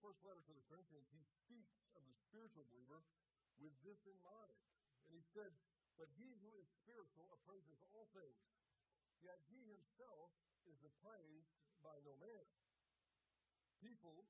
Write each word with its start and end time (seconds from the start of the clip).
first 0.00 0.24
letter 0.24 0.40
to 0.48 0.54
the 0.56 0.64
Corinthians, 0.66 1.08
he 1.12 1.20
speaks 1.44 1.76
of 1.92 2.02
the 2.08 2.16
spiritual 2.28 2.64
believer 2.72 3.04
with 3.60 3.76
this 3.84 4.00
in 4.08 4.16
mind. 4.24 4.56
And 5.08 5.12
he 5.12 5.24
said, 5.36 5.52
But 6.00 6.08
he 6.16 6.32
who 6.40 6.56
is 6.56 6.66
spiritual 6.80 7.28
appraises 7.36 7.84
all 7.92 8.08
things, 8.16 8.40
yet 9.20 9.36
he 9.52 9.60
himself 9.68 10.32
is 10.64 10.80
appraised 10.80 11.52
by 11.84 12.00
no 12.04 12.16
man. 12.16 12.46
People 13.84 14.24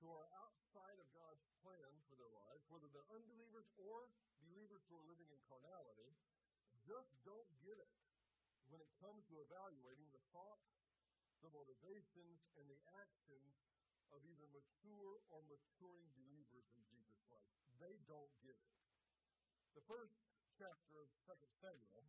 who 0.00 0.08
are 0.08 0.28
outside 0.40 0.96
of 0.96 1.08
God's 1.12 1.44
plan 1.60 1.92
for 2.08 2.16
their 2.16 2.32
lives, 2.32 2.64
whether 2.72 2.88
they're 2.88 3.12
unbelievers 3.12 3.68
or 3.76 4.08
believers 4.40 4.80
who 4.88 4.96
are 4.96 5.08
living 5.08 5.28
in 5.28 5.40
carnality, 5.44 6.16
just 6.88 7.12
don't 7.28 7.48
get 7.60 7.76
it 7.76 7.92
when 8.72 8.80
it 8.80 8.88
comes 8.96 9.20
to 9.28 9.36
evaluating 9.44 10.08
the 10.16 10.24
thoughts, 10.32 10.72
the 11.44 11.52
motivations, 11.52 12.40
and 12.56 12.64
the 12.70 12.80
actions 12.96 13.69
of 14.14 14.20
either 14.26 14.46
mature 14.50 15.22
or 15.30 15.42
maturing 15.46 16.10
believers 16.18 16.66
in 16.74 16.82
Jesus 16.90 17.18
Christ. 17.26 17.50
They 17.78 17.96
don't 18.10 18.30
get 18.42 18.58
it. 18.58 18.70
The 19.78 19.84
first 19.86 20.14
chapter 20.58 21.00
of 21.00 21.08
2 21.24 21.34
Samuel 21.62 22.04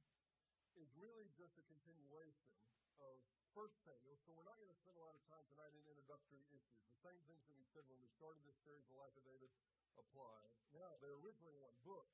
is 0.75 0.89
really 0.97 1.29
just 1.37 1.55
a 1.61 1.65
continuation 1.69 2.51
of 2.99 3.21
1 3.53 3.67
Samuel, 3.83 4.15
so 4.23 4.31
we're 4.31 4.47
not 4.47 4.57
going 4.57 4.71
to 4.71 4.79
spend 4.79 4.95
a 4.95 5.03
lot 5.03 5.15
of 5.15 5.23
time 5.27 5.43
tonight 5.51 5.76
in 5.76 5.84
introductory 5.85 6.43
issues. 6.55 6.84
The 6.87 7.03
same 7.03 7.20
things 7.27 7.43
that 7.48 7.55
we 7.59 7.67
said 7.76 7.84
when 7.91 7.99
we 7.99 8.07
started 8.15 8.39
this 8.48 8.55
series, 8.63 8.87
The 8.87 8.95
Life 8.95 9.15
of 9.20 9.27
David, 9.27 9.51
apply. 9.99 10.39
Now, 10.71 10.95
they're 11.04 11.20
originally 11.20 11.59
one 11.59 11.76
book. 11.83 12.07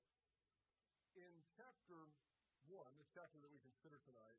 In 1.13 1.29
chapter 1.53 2.09
1, 2.69 2.97
this 2.97 3.09
chapter 3.13 3.37
that 3.41 3.49
we 3.53 3.61
consider 3.61 4.01
tonight, 4.05 4.37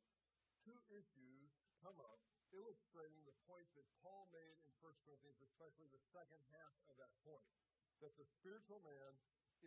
two 0.67 0.79
issues 0.91 1.51
come 1.83 1.99
up 2.03 2.23
illustrating 2.53 3.21
the 3.25 3.37
point 3.45 3.67
that 3.77 3.85
Paul 4.01 4.29
made 4.33 4.57
in 4.65 4.73
1 4.81 5.05
Corinthians, 5.05 5.39
especially 5.43 5.89
the 5.93 6.03
second 6.15 6.41
half 6.55 6.75
of 6.89 6.97
that 6.97 7.13
point, 7.25 7.49
that 8.01 8.15
the 8.17 8.27
spiritual 8.39 8.81
man 8.87 9.13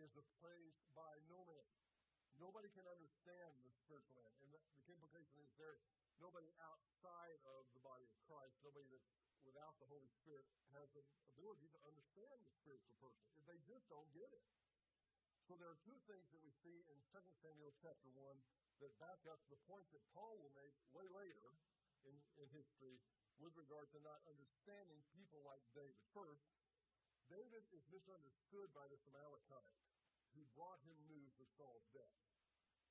is 0.00 0.12
appraised 0.16 0.82
by 0.96 1.20
no 1.28 1.44
man. 1.44 1.68
Nobody 2.40 2.72
can 2.72 2.88
understand 2.88 3.52
the 3.62 3.72
spiritual 3.84 4.16
man. 4.16 4.32
And 4.40 4.50
the, 4.50 4.60
the 4.88 4.96
implication 4.96 5.36
is 5.44 5.52
there 5.60 5.78
nobody 6.18 6.48
outside 6.62 7.38
of 7.44 7.68
the 7.76 7.82
body 7.82 8.06
of 8.06 8.14
Christ, 8.24 8.54
nobody 8.64 8.86
that's 8.88 9.10
without 9.42 9.74
the 9.82 9.90
Holy 9.90 10.08
Spirit, 10.22 10.46
has 10.72 10.86
the 10.94 11.02
ability 11.34 11.66
to 11.74 11.78
understand 11.82 12.38
the 12.46 12.54
spiritual 12.62 12.94
person. 13.02 13.26
They 13.44 13.58
just 13.66 13.84
don't 13.90 14.06
get 14.14 14.30
it. 14.30 14.46
So 15.50 15.58
there 15.58 15.68
are 15.68 15.80
two 15.82 15.98
things 16.06 16.30
that 16.30 16.40
we 16.40 16.54
see 16.62 16.86
in 16.86 16.98
2 17.10 17.18
Samuel 17.42 17.74
chapter 17.82 18.08
1 18.14 18.38
that 18.80 18.94
back 19.02 19.18
up 19.26 19.42
the 19.50 19.58
point 19.66 19.84
that 19.90 20.02
Paul 20.14 20.38
will 20.38 20.54
make 20.54 20.74
way 20.94 21.06
later 21.10 21.50
in, 22.06 22.16
in 22.38 22.48
history 22.50 22.98
with 23.38 23.54
regard 23.58 23.90
to 23.90 24.00
not 24.02 24.22
understanding 24.28 25.02
people 25.14 25.42
like 25.42 25.62
David. 25.74 25.98
First, 26.14 26.46
David 27.26 27.64
is 27.72 27.82
misunderstood 27.88 28.70
by 28.76 28.86
this 28.92 29.02
Amalekite 29.08 29.76
who 30.36 30.44
brought 30.56 30.80
him 30.84 30.96
news 31.08 31.34
of 31.40 31.48
Saul's 31.56 31.86
death. 31.92 32.18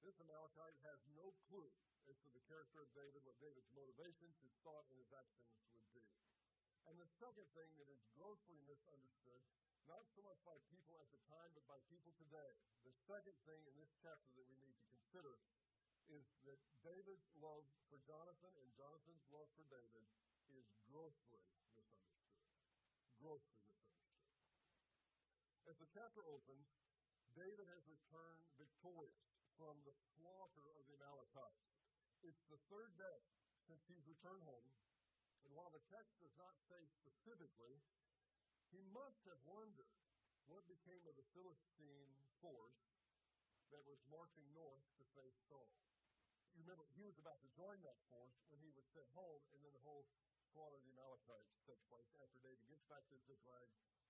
This 0.01 0.17
Amalekite 0.17 0.77
has 0.81 0.97
no 1.13 1.33
clue 1.45 1.69
as 2.09 2.17
to 2.25 2.29
the 2.33 2.41
character 2.49 2.81
of 2.81 2.89
David, 2.97 3.21
what 3.21 3.37
David's 3.37 3.69
motivations, 3.69 4.33
his 4.41 4.53
thought, 4.65 4.89
and 4.89 4.97
his 4.97 5.13
actions 5.13 5.53
would 5.77 5.85
be. 5.93 6.05
And 6.89 6.97
the 6.97 7.09
second 7.21 7.45
thing 7.53 7.69
that 7.77 7.89
is 7.93 8.01
grossly 8.17 8.57
misunderstood, 8.65 9.45
not 9.85 10.09
so 10.17 10.25
much 10.25 10.41
by 10.41 10.57
people 10.73 10.97
at 10.97 11.09
the 11.13 11.21
time, 11.29 11.53
but 11.53 11.65
by 11.69 11.77
people 11.85 12.09
today, 12.17 12.57
the 12.81 12.93
second 13.05 13.37
thing 13.45 13.61
in 13.69 13.77
this 13.77 13.93
chapter 14.01 14.33
that 14.33 14.49
we 14.49 14.57
need 14.57 14.73
to 14.73 14.89
consider 14.89 15.37
is 16.11 16.27
that 16.43 16.59
David's 16.83 17.31
love 17.39 17.63
for 17.87 17.95
Jonathan 18.03 18.51
and 18.59 18.69
Jonathan's 18.75 19.23
love 19.31 19.47
for 19.55 19.63
David 19.71 20.03
is 20.51 20.67
grossly 20.91 21.39
misunderstood. 21.55 22.27
Grossly 23.15 23.63
misunderstood. 23.63 24.19
As 25.71 25.79
the 25.79 25.87
chapter 25.95 26.19
opens, 26.27 26.67
David 27.31 27.63
has 27.71 27.87
returned 27.87 28.43
victorious 28.59 29.23
from 29.55 29.79
the 29.87 29.95
slaughter 30.19 30.67
of 30.75 30.83
the 30.91 30.99
Amalekites. 30.99 31.71
It's 32.27 32.43
the 32.51 32.59
third 32.67 32.91
day 32.99 33.19
since 33.69 33.79
he's 33.87 34.03
returned 34.03 34.43
home, 34.43 34.67
and 35.47 35.55
while 35.55 35.71
the 35.71 35.85
text 35.87 36.19
does 36.19 36.35
not 36.35 36.59
say 36.67 36.81
specifically, 36.91 37.79
he 38.67 38.83
must 38.91 39.23
have 39.31 39.39
wondered 39.47 39.95
what 40.51 40.67
became 40.67 41.07
of 41.07 41.15
the 41.15 41.27
Philistine 41.31 42.11
force 42.43 42.83
that 43.71 43.87
was 43.87 44.03
marching 44.11 44.43
north 44.51 44.83
to 44.99 45.07
face 45.15 45.39
Saul 45.47 45.71
remember, 46.59 46.83
he 46.97 47.03
was 47.07 47.15
about 47.19 47.39
to 47.41 47.49
join 47.55 47.79
that 47.85 47.99
force 48.11 48.35
when 48.51 48.59
he 48.59 48.71
was 48.75 48.83
sent 48.91 49.07
home, 49.15 49.41
and 49.55 49.59
then 49.63 49.71
the 49.71 49.85
whole 49.85 50.07
slaughter 50.51 50.75
of 50.75 50.83
the 50.83 50.93
Amalekites 50.95 51.55
takes 51.63 51.83
place 51.87 52.11
after 52.19 52.37
David 52.43 52.63
gets 52.67 52.83
back 52.91 53.07
to 53.07 53.15
Ziklag 53.23 53.67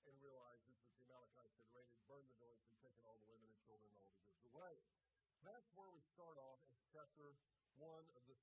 and 0.09 0.13
realizes 0.17 0.73
that 0.81 0.93
the 0.97 1.05
Amalekites 1.05 1.53
had 1.61 1.69
raided, 1.73 1.97
burned 2.09 2.25
the 2.25 2.39
village, 2.41 2.65
and 2.65 2.75
taken 2.81 3.01
all 3.05 3.21
the 3.21 3.29
women 3.29 3.45
and 3.45 3.59
children 3.61 3.89
and 3.93 4.01
all 4.01 4.09
the 4.09 4.25
goods 4.25 4.41
away. 4.49 4.75
That's 5.45 5.69
where 5.77 5.89
we 5.93 6.01
start 6.13 6.37
off 6.41 6.61
as 6.73 6.81
chapter 6.89 7.37
1 7.77 7.85
of 8.17 8.23
the 8.25 8.37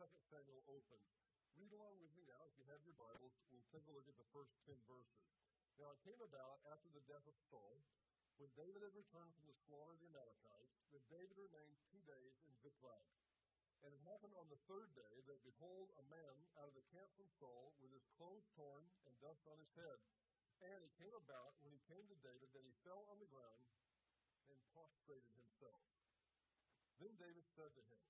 of 0.00 0.08
2 0.08 0.32
Samuel 0.32 0.64
opens. 0.64 1.12
Read 1.60 1.76
along 1.76 2.00
with 2.00 2.08
me 2.16 2.24
now 2.24 2.40
if 2.48 2.56
you 2.56 2.64
have 2.72 2.80
your 2.88 2.96
Bibles. 2.96 3.36
We'll 3.52 3.66
take 3.68 3.84
a 3.84 3.92
look 3.92 4.08
at 4.08 4.16
the 4.16 4.24
first 4.32 4.56
10 4.64 4.72
verses. 4.88 5.28
Now, 5.76 5.92
it 5.92 6.00
came 6.04 6.20
about 6.24 6.64
after 6.72 6.88
the 6.88 7.04
death 7.04 7.24
of 7.28 7.36
Saul, 7.52 7.84
when 8.40 8.48
David 8.56 8.80
had 8.80 8.96
returned 8.96 9.36
from 9.36 9.44
the 9.44 9.56
slaughter 9.68 9.92
of 9.92 10.00
the 10.00 10.08
Amalekites, 10.08 10.72
that 10.96 11.04
David 11.12 11.36
remained 11.36 11.76
two 11.92 12.00
days 12.08 12.32
in 12.48 12.52
Ziklag. 12.64 13.04
And 13.80 13.96
it 13.96 14.02
happened 14.04 14.36
on 14.36 14.48
the 14.52 14.60
third 14.68 14.92
day 14.92 15.24
that, 15.24 15.40
behold, 15.40 15.88
a 15.96 16.04
man 16.12 16.36
out 16.60 16.68
of 16.68 16.76
the 16.76 16.84
camp 16.92 17.08
from 17.16 17.28
Saul, 17.40 17.72
with 17.80 17.92
his 17.96 18.04
clothes 18.20 18.44
torn 18.52 18.84
and 19.08 19.16
dust 19.24 19.40
on 19.48 19.56
his 19.56 19.72
head. 19.72 19.98
And 20.60 20.84
it 20.84 20.92
came 21.00 21.16
about, 21.16 21.56
when 21.64 21.72
he 21.72 21.80
came 21.88 22.04
to 22.12 22.18
David, 22.20 22.52
that 22.52 22.68
he 22.68 22.76
fell 22.84 23.08
on 23.08 23.16
the 23.16 23.32
ground 23.32 23.64
and 24.52 24.60
prostrated 24.76 25.32
himself. 25.32 25.80
Then 27.00 27.16
David 27.16 27.48
said 27.56 27.72
to 27.72 27.84
him, 27.88 28.04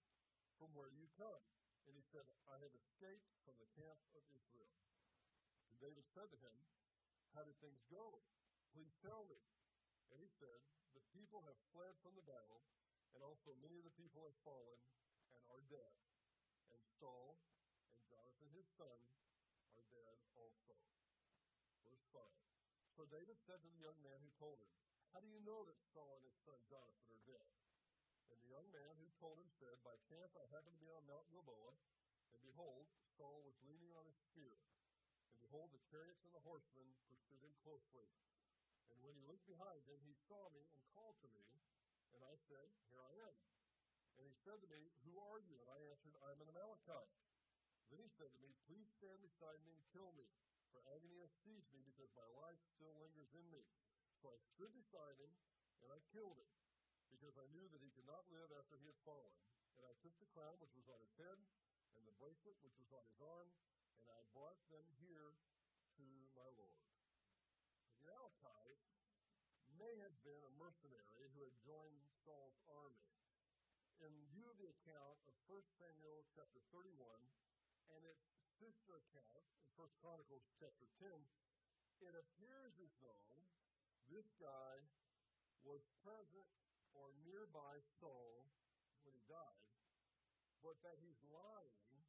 From 0.58 0.74
where 0.74 0.90
do 0.90 0.98
you 0.98 1.06
come? 1.14 1.42
And 1.86 1.94
he 1.94 2.02
said, 2.10 2.26
I 2.50 2.58
have 2.58 2.74
escaped 2.74 3.30
from 3.46 3.54
the 3.62 3.70
camp 3.78 3.98
of 4.18 4.26
Israel. 4.34 4.74
And 5.70 5.78
David 5.78 6.02
said 6.10 6.26
to 6.34 6.38
him, 6.42 6.56
How 7.38 7.46
did 7.46 7.54
things 7.62 7.78
go? 7.86 8.18
Please 8.74 8.90
tell 8.98 9.22
me. 9.30 9.38
And 10.10 10.18
he 10.18 10.26
said, 10.42 10.58
The 10.98 11.06
people 11.14 11.46
have 11.46 11.58
fled 11.70 11.94
from 12.02 12.18
the 12.18 12.26
battle, 12.26 12.66
and 13.14 13.22
also 13.22 13.54
many 13.62 13.78
of 13.78 13.86
the 13.86 13.94
people 13.94 14.26
have 14.26 14.38
fallen 14.42 14.78
and 15.34 15.42
are 15.50 15.64
dead. 15.70 15.94
And 16.70 16.82
Saul 16.98 17.38
and 17.94 18.02
Jonathan 18.06 18.50
his 18.54 18.66
son 18.74 18.98
are 19.76 19.86
dead 19.90 20.16
also. 20.34 20.74
Verse 21.86 22.04
5. 22.12 22.22
So 22.96 23.08
David 23.08 23.38
said 23.46 23.62
to 23.64 23.70
the 23.70 23.82
young 23.82 23.96
man 24.04 24.20
who 24.20 24.30
told 24.36 24.60
him, 24.60 24.70
How 25.14 25.20
do 25.22 25.28
you 25.30 25.40
know 25.42 25.64
that 25.64 25.80
Saul 25.94 26.20
and 26.20 26.26
his 26.26 26.38
son 26.44 26.58
Jonathan 26.68 27.08
are 27.10 27.24
dead? 27.24 27.48
And 28.30 28.38
the 28.38 28.52
young 28.52 28.68
man 28.70 28.94
who 29.00 29.10
told 29.18 29.40
him 29.40 29.50
said, 29.58 29.74
By 29.82 29.98
chance 30.06 30.36
I 30.38 30.46
happened 30.54 30.78
to 30.78 30.84
be 30.84 30.92
on 30.92 31.02
Mount 31.08 31.26
Gilboa, 31.34 31.74
and 32.30 32.40
behold, 32.46 32.86
Saul 33.18 33.42
was 33.42 33.58
leaning 33.66 33.90
on 33.96 34.06
his 34.06 34.18
spear. 34.30 34.54
And 35.34 35.40
behold, 35.42 35.74
the 35.74 35.82
chariots 35.90 36.22
and 36.22 36.34
the 36.34 36.46
horsemen 36.46 36.86
pursued 37.10 37.42
him 37.42 37.54
closely. 37.66 38.06
And 38.90 38.98
when 39.02 39.18
he 39.18 39.26
looked 39.26 39.46
behind 39.50 39.82
him, 39.86 39.98
he 40.06 40.14
saw 40.30 40.50
me 40.54 40.62
and 40.70 40.82
called 40.94 41.18
to 41.26 41.30
me. 41.34 41.46
And 42.14 42.22
I 42.22 42.38
said, 42.46 42.70
Here 42.90 43.02
I 43.02 43.14
am. 43.26 43.34
And 44.20 44.28
he 44.28 44.36
said 44.44 44.60
to 44.60 44.68
me, 44.68 44.92
Who 45.08 45.16
are 45.32 45.40
you? 45.40 45.56
And 45.64 45.72
I 45.72 45.80
answered, 45.88 46.12
I 46.20 46.28
am 46.36 46.44
an 46.44 46.52
Amalekite. 46.52 47.16
Then 47.88 48.04
he 48.04 48.12
said 48.20 48.28
to 48.36 48.40
me, 48.44 48.52
Please 48.68 48.84
stand 49.00 49.16
beside 49.24 49.64
me 49.64 49.72
and 49.72 49.80
kill 49.96 50.12
me, 50.12 50.28
for 50.68 50.84
agony 50.92 51.24
has 51.24 51.32
seized 51.40 51.72
me 51.72 51.80
because 51.88 52.12
my 52.12 52.28
life 52.36 52.60
still 52.76 52.92
lingers 53.00 53.32
in 53.32 53.48
me. 53.48 53.64
So 54.20 54.28
I 54.28 54.38
stood 54.52 54.76
beside 54.76 55.16
him, 55.16 55.32
and 55.80 55.88
I 55.88 56.04
killed 56.12 56.36
him, 56.36 56.52
because 57.08 57.32
I 57.40 57.48
knew 57.56 57.64
that 57.72 57.80
he 57.80 57.88
could 57.96 58.04
not 58.04 58.28
live 58.28 58.52
after 58.52 58.76
he 58.76 58.92
had 58.92 59.00
fallen. 59.08 59.32
And 59.80 59.88
I 59.88 59.96
took 60.04 60.12
the 60.20 60.28
crown 60.36 60.60
which 60.60 60.76
was 60.76 60.84
on 60.92 61.00
his 61.00 61.16
head, 61.16 61.40
and 61.96 62.04
the 62.04 62.12
bracelet 62.20 62.60
which 62.60 62.76
was 62.76 62.92
on 62.92 63.08
his 63.08 63.24
arm, 63.24 63.48
and 64.04 64.06
I 64.12 64.20
brought 64.36 64.60
them 64.68 64.84
here 65.00 65.32
to 65.96 66.06
my 66.36 66.52
Lord. 66.60 66.84
The 67.88 68.04
Amalekite 68.04 68.84
may 69.80 69.96
have 70.04 70.12
been 70.20 70.44
a 70.44 70.52
mercenary 70.60 71.32
who 71.32 71.40
had 71.40 71.56
joined 71.64 72.04
Saul's 72.20 72.60
army 72.68 73.09
in 74.00 74.16
view 74.32 74.48
of 74.48 74.56
the 74.56 74.72
account 74.80 75.20
of 75.28 75.36
1 75.44 75.60
Samuel 75.76 76.24
chapter 76.32 76.60
31 76.72 76.96
and 77.92 78.00
its 78.08 78.24
sister 78.56 78.96
account 78.96 79.44
in 79.60 79.68
1 79.76 80.00
Chronicles 80.00 80.44
chapter 80.56 80.88
10, 81.04 81.12
it 82.00 82.16
appears 82.16 82.72
as 82.80 82.92
though 83.04 83.36
this 84.08 84.24
guy 84.40 84.80
was 85.68 85.84
present 86.00 86.48
or 86.96 87.12
nearby 87.28 87.84
Saul 88.00 88.48
when 89.04 89.12
he 89.12 89.24
died, 89.28 89.68
but 90.64 90.80
that 90.80 90.96
he's 91.04 91.20
lying 91.28 92.00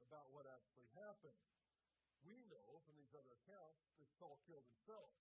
about 0.00 0.32
what 0.32 0.48
actually 0.48 0.88
happened. 0.96 1.44
We 2.24 2.40
know 2.48 2.80
from 2.88 2.96
these 2.96 3.12
other 3.12 3.36
accounts 3.44 3.84
that 4.00 4.08
Saul 4.16 4.40
killed 4.48 4.64
himself, 4.64 5.12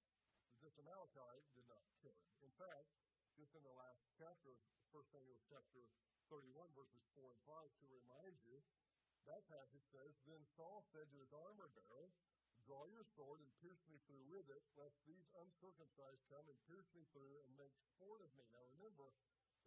this 0.64 0.80
Amalekite 0.80 1.44
did 1.52 1.68
not 1.68 1.84
kill 2.00 2.16
him. 2.16 2.48
In 2.48 2.54
fact, 2.56 2.96
just 3.36 3.54
in 3.54 3.62
the 3.62 3.76
last 3.76 4.02
chapter 4.18 4.56
of 4.56 4.60
1 4.96 5.04
Samuel 5.12 5.44
chapter 5.52 5.84
31, 6.32 6.72
verses 6.72 7.04
4 7.12 7.28
and 7.28 7.42
5, 7.44 7.82
to 7.84 7.86
remind 7.92 8.36
you 8.48 8.56
that 9.28 9.44
passage 9.52 9.84
says, 9.92 10.16
Then 10.24 10.40
Saul 10.56 10.88
said 10.96 11.12
to 11.12 11.18
his 11.20 11.32
armor 11.36 11.68
bearer, 11.76 12.08
Draw 12.64 12.88
your 12.92 13.04
sword 13.16 13.44
and 13.44 13.52
pierce 13.60 13.84
me 13.92 14.00
through 14.08 14.24
with 14.32 14.48
it, 14.48 14.64
lest 14.80 14.96
these 15.08 15.28
uncircumcised 15.36 16.24
come 16.32 16.48
and 16.48 16.60
pierce 16.68 16.88
me 16.96 17.04
through 17.16 17.40
and 17.44 17.52
make 17.60 17.76
sport 17.96 18.24
of 18.24 18.32
me. 18.36 18.48
Now 18.52 18.64
remember, 18.80 19.12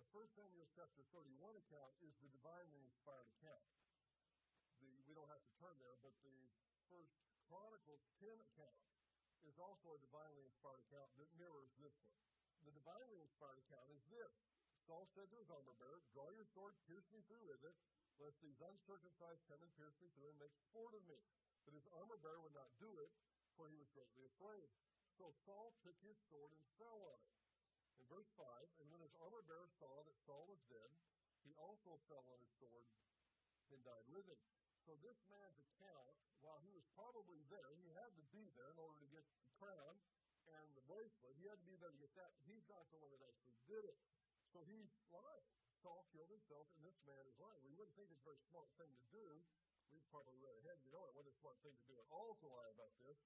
the 0.01 0.09
first 0.13 0.37
Samuel 0.37 0.69
chapter 0.73 1.05
31 1.13 1.57
account 1.69 1.93
is 2.01 2.17
the 2.21 2.33
divinely 2.33 2.81
inspired 2.85 3.29
account. 3.41 3.65
The, 4.81 4.89
we 5.05 5.13
don't 5.13 5.33
have 5.33 5.45
to 5.45 5.53
turn 5.61 5.77
there, 5.81 5.97
but 6.01 6.17
the 6.25 6.37
first 6.89 7.13
Chronicles 7.49 8.05
10 8.25 8.31
account 8.37 8.85
is 9.45 9.57
also 9.61 9.97
a 9.97 10.01
divinely 10.01 10.45
inspired 10.49 10.81
account 10.89 11.09
that 11.21 11.29
mirrors 11.37 11.73
this 11.77 11.93
one. 12.05 12.17
The 12.65 12.73
divinely 12.73 13.21
inspired 13.21 13.61
account 13.65 13.89
is 13.93 14.05
this. 14.13 14.33
Saul 14.91 15.07
said 15.15 15.31
to 15.31 15.39
his 15.39 15.47
armor 15.55 15.79
bearer, 15.79 16.03
Draw 16.11 16.35
your 16.35 16.51
sword, 16.51 16.75
pierce 16.91 17.07
me 17.15 17.23
through 17.31 17.47
with 17.47 17.63
it, 17.63 17.79
lest 18.19 18.43
these 18.43 18.59
uncircumcised 18.59 19.47
come 19.47 19.63
and 19.63 19.71
pierce 19.79 19.95
me 20.03 20.11
through 20.19 20.35
and 20.35 20.43
make 20.43 20.51
sport 20.67 20.99
of 20.99 21.07
me. 21.07 21.23
But 21.63 21.79
his 21.79 21.87
armor 21.95 22.19
bearer 22.19 22.43
would 22.43 22.59
not 22.59 22.75
do 22.83 22.91
it, 22.99 23.07
for 23.55 23.71
he 23.71 23.79
was 23.79 23.87
greatly 23.95 24.27
afraid. 24.27 24.67
So 25.15 25.31
Saul 25.47 25.79
took 25.87 25.95
his 26.03 26.19
sword 26.27 26.51
and 26.59 26.67
fell 26.75 26.99
on 27.07 27.23
it. 27.23 27.31
In 28.03 28.05
verse 28.11 28.27
5, 28.35 28.43
and 28.83 28.91
when 28.91 28.99
his 28.99 29.15
armor 29.23 29.47
bearer 29.47 29.71
saw 29.79 30.03
that 30.03 30.19
Saul 30.27 30.51
was 30.51 30.59
dead, 30.67 30.91
he 31.47 31.55
also 31.55 32.03
fell 32.11 32.27
on 32.27 32.43
his 32.43 32.51
sword 32.59 32.91
and 33.71 33.79
died 33.87 34.11
living. 34.11 34.43
So 34.91 34.99
this 35.07 35.23
man's 35.31 35.63
account, 35.71 36.19
while 36.43 36.59
he 36.67 36.75
was 36.75 36.83
probably 36.99 37.47
there, 37.47 37.79
he 37.79 37.95
had 37.95 38.11
to 38.19 38.25
be 38.35 38.43
there 38.59 38.75
in 38.75 38.79
order 38.83 38.99
to 38.99 39.11
get 39.15 39.23
the 39.47 39.55
crown 39.55 40.03
and 40.51 40.67
the 40.75 40.83
bracelet. 40.91 41.39
He 41.39 41.47
had 41.47 41.63
to 41.63 41.69
be 41.71 41.79
there 41.79 41.95
to 41.95 42.01
get 42.03 42.11
that. 42.19 42.35
He's 42.43 42.67
not 42.67 42.91
the 42.91 42.99
one 42.99 43.15
that 43.15 43.23
actually 43.23 43.55
did 43.71 43.87
it. 43.87 43.95
So 44.51 44.67
he's 44.67 44.91
lying. 45.15 45.47
Saul 45.81 46.05
killed 46.13 46.29
himself, 46.29 46.69
and 46.77 46.85
this 46.85 46.99
man 47.09 47.25
is 47.25 47.37
lying. 47.41 47.63
We 47.65 47.75
wouldn't 47.79 47.97
think 47.97 48.13
it's 48.13 48.21
a 48.21 48.29
very 48.29 48.43
smart 48.53 48.69
thing 48.77 48.93
to 48.93 49.07
do, 49.15 49.27
we've 49.91 50.07
probably 50.11 50.39
read 50.39 50.55
ahead. 50.63 50.79
We 50.87 50.91
know 50.95 51.03
oh, 51.03 51.11
it 51.11 51.19
wasn't 51.19 51.35
a 51.35 51.43
smart 51.43 51.59
thing 51.67 51.75
to 51.75 51.87
do 51.87 51.97
at 51.99 52.07
all 52.11 52.39
to 52.39 52.47
lie 52.47 52.71
about 52.75 52.95
this. 53.03 53.19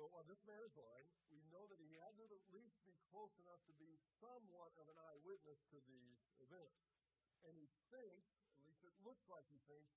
But 0.00 0.08
while 0.10 0.24
this 0.24 0.40
man 0.48 0.58
is 0.64 0.72
lying, 0.74 1.06
we 1.30 1.44
know 1.52 1.68
that 1.68 1.78
he 1.78 1.94
had 2.00 2.16
to 2.16 2.24
at 2.24 2.44
least 2.50 2.80
be 2.88 2.96
close 3.12 3.32
enough 3.38 3.60
to 3.68 3.74
be 3.76 4.00
somewhat 4.18 4.72
of 4.80 4.88
an 4.88 4.98
eyewitness 5.12 5.60
to 5.70 5.78
these 5.84 6.18
events. 6.40 6.80
And 7.44 7.52
he 7.54 7.68
thinks, 7.92 8.32
at 8.56 8.64
least 8.66 8.82
it 8.82 8.96
looks 9.04 9.28
like 9.28 9.44
he 9.52 9.60
thinks, 9.68 9.92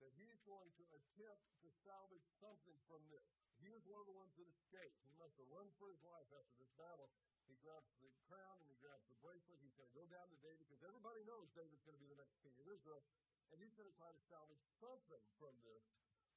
that 0.00 0.12
he's 0.16 0.40
going 0.48 0.72
to 0.80 0.84
attempt 0.96 1.44
to 1.60 1.68
salvage 1.84 2.24
something 2.40 2.78
from 2.88 3.04
this. 3.12 3.26
He 3.60 3.68
is 3.68 3.84
one 3.84 4.00
of 4.00 4.08
the 4.08 4.16
ones 4.16 4.32
that 4.40 4.48
escaped. 4.48 4.96
He 5.04 5.12
must 5.20 5.36
have 5.36 5.50
run 5.52 5.68
for 5.76 5.92
his 5.92 6.00
life 6.00 6.30
after 6.32 6.56
this 6.56 6.72
battle. 6.78 7.12
He 7.50 7.58
grabs 7.66 7.90
the 7.98 8.14
crown 8.30 8.62
and 8.62 8.70
he 8.70 8.78
grabs 8.78 9.02
the 9.10 9.18
bracelet. 9.18 9.58
Going 9.74 9.90
to 9.90 9.96
go 9.96 10.06
down 10.12 10.28
to 10.30 10.38
David 10.44 10.62
because 10.70 10.84
everybody 10.86 11.24
knows 11.26 11.50
David's 11.56 11.82
going 11.82 11.98
to 11.98 12.04
be 12.04 12.06
the 12.06 12.20
next 12.20 12.36
king 12.44 12.54
of 12.60 12.68
Israel 12.68 13.02
and 13.50 13.58
he's 13.58 13.74
going 13.74 13.90
to 13.90 13.96
try 13.98 14.12
to 14.12 14.22
salvage 14.30 14.62
something 14.78 15.24
from 15.40 15.56
this 15.66 15.82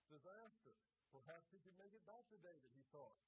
disaster. 0.09 0.73
Perhaps 1.13 1.53
he 1.53 1.61
can 1.61 1.75
make 1.77 1.93
it 1.93 2.01
back 2.09 2.25
to 2.33 2.37
David, 2.41 2.73
he 2.73 2.81
thought, 2.89 3.19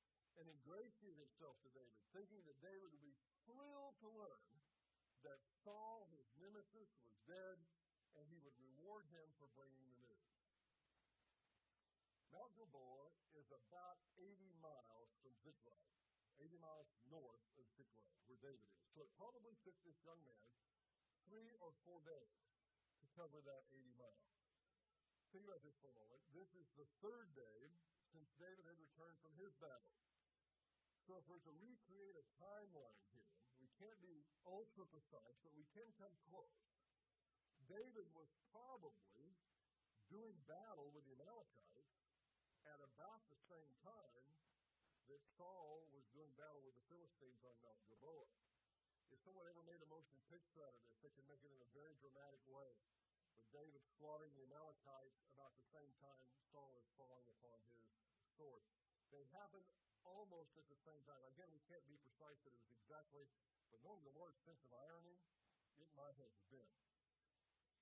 and 0.42 0.50
ingratiate 0.50 1.22
himself 1.22 1.62
to 1.62 1.70
David, 1.78 2.02
thinking 2.10 2.42
that 2.50 2.58
David 2.66 2.90
would 2.90 3.06
be 3.06 3.14
thrilled 3.46 4.00
to 4.02 4.10
learn 4.18 4.50
that 5.22 5.38
Saul, 5.62 6.10
his 6.18 6.26
nemesis, 6.42 6.90
was 7.06 7.14
dead, 7.30 7.58
and 8.18 8.26
he 8.30 8.42
would 8.42 8.58
reward 8.58 9.06
him 9.14 9.26
for 9.38 9.46
bringing 9.54 9.86
the 9.86 9.98
news. 10.02 10.34
Mount 12.34 12.52
Gilboa 12.58 13.14
is 13.38 13.48
about 13.54 14.02
80 14.18 14.50
miles 14.62 15.14
from 15.22 15.34
Ziklag, 15.46 15.95
80 16.42 16.60
miles 16.60 16.90
north 17.08 17.44
of 17.56 17.66
Ziklag, 17.76 18.16
where 18.28 18.40
David 18.42 18.64
is. 18.68 18.84
So 18.92 19.04
it 19.04 19.12
probably 19.16 19.56
took 19.64 19.76
this 19.88 19.96
young 20.04 20.20
man 20.24 20.46
three 21.28 21.52
or 21.64 21.72
four 21.88 22.04
days 22.06 22.36
to 23.02 23.06
cover 23.16 23.40
that 23.44 23.64
80 23.72 23.96
miles. 23.96 24.30
Think 25.32 25.48
about 25.48 25.64
this 25.64 25.76
for 25.84 25.92
a 25.92 25.98
moment. 26.00 26.22
This 26.32 26.48
is 26.56 26.68
the 26.80 26.88
third 27.04 27.28
day 27.36 27.60
since 28.16 28.32
David 28.40 28.64
had 28.64 28.80
returned 28.80 29.20
from 29.20 29.36
his 29.36 29.52
battle. 29.60 29.92
So 31.04 31.20
if 31.20 31.28
we're 31.28 31.44
to 31.44 31.56
recreate 31.60 32.16
a 32.16 32.26
timeline 32.40 33.04
here, 33.12 33.36
we 33.60 33.68
can't 33.78 34.00
be 34.00 34.24
ultra 34.48 34.88
precise, 34.88 35.38
but 35.44 35.54
we 35.54 35.68
can 35.76 35.86
come 36.00 36.14
close. 36.32 36.64
David 37.68 38.08
was 38.16 38.30
probably 38.54 39.36
doing 40.10 40.38
battle 40.46 40.94
with 40.94 41.04
the 41.10 41.18
Amalekites 41.18 41.92
at 42.66 42.80
about 42.82 43.22
the 43.30 43.40
same 43.50 43.74
time 43.86 44.26
that 45.10 45.22
Saul 45.38 45.86
was 45.94 46.06
doing 46.10 46.34
battle 46.34 46.62
with 46.66 46.74
the 46.74 46.86
Philistines 46.90 47.42
on 47.46 47.54
Mount 47.62 47.78
Gilboa. 47.86 48.26
If 49.14 49.22
someone 49.22 49.46
ever 49.46 49.62
made 49.62 49.82
a 49.86 49.90
motion 49.90 50.18
picture 50.34 50.66
out 50.66 50.74
of 50.74 50.82
this, 50.82 50.98
they 51.06 51.14
can 51.14 51.26
make 51.30 51.46
it 51.46 51.54
in 51.54 51.62
a 51.62 51.70
very 51.78 51.94
dramatic 52.02 52.42
way. 52.50 52.74
With 53.38 53.46
David 53.54 53.84
slaughtering 54.00 54.34
the 54.34 54.48
Amalekites 54.50 55.22
about 55.36 55.54
the 55.60 55.68
same 55.70 55.92
time 56.02 56.26
Saul 56.50 56.74
is 56.82 56.88
falling 56.98 57.28
upon 57.30 57.60
his 57.70 57.84
sword. 58.40 58.66
They 59.14 59.28
happened 59.36 59.68
almost 60.08 60.58
at 60.58 60.66
the 60.72 60.80
same 60.82 61.02
time. 61.06 61.22
Again, 61.36 61.52
we 61.54 61.62
can't 61.70 61.86
be 61.86 62.00
precise 62.02 62.40
that 62.48 62.56
it 62.56 62.62
was 62.64 62.74
exactly, 62.74 63.28
but 63.70 63.84
knowing 63.86 64.02
the 64.08 64.16
Lord's 64.16 64.40
sense 64.42 64.64
of 64.66 64.72
irony, 64.74 65.20
it 65.78 65.90
might 65.94 66.16
have 66.18 66.34
been. 66.50 66.72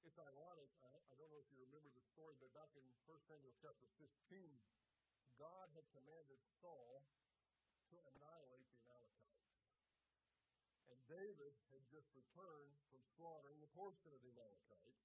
It's 0.03 0.19
ironic. 0.19 0.67
I, 0.83 0.91
I 0.91 1.15
don't 1.15 1.31
know 1.31 1.39
if 1.39 1.47
you 1.53 1.61
remember 1.63 1.87
the 1.93 2.03
story, 2.11 2.35
but 2.41 2.51
back 2.51 2.73
in 2.75 2.83
1 3.07 3.29
Samuel 3.29 3.55
chapter 3.63 3.87
15, 4.01 4.11
God 5.43 5.67
had 5.75 5.83
commanded 5.91 6.39
Saul 6.63 7.03
to 7.91 7.99
annihilate 7.99 8.63
the 8.63 8.79
Amalekites. 8.87 9.43
And 10.87 10.99
David 11.11 11.51
had 11.75 11.83
just 11.91 12.07
returned 12.15 12.79
from 12.87 13.03
slaughtering 13.19 13.59
a 13.59 13.67
portion 13.75 14.15
of 14.15 14.23
the 14.23 14.31
Amalekites. 14.31 15.03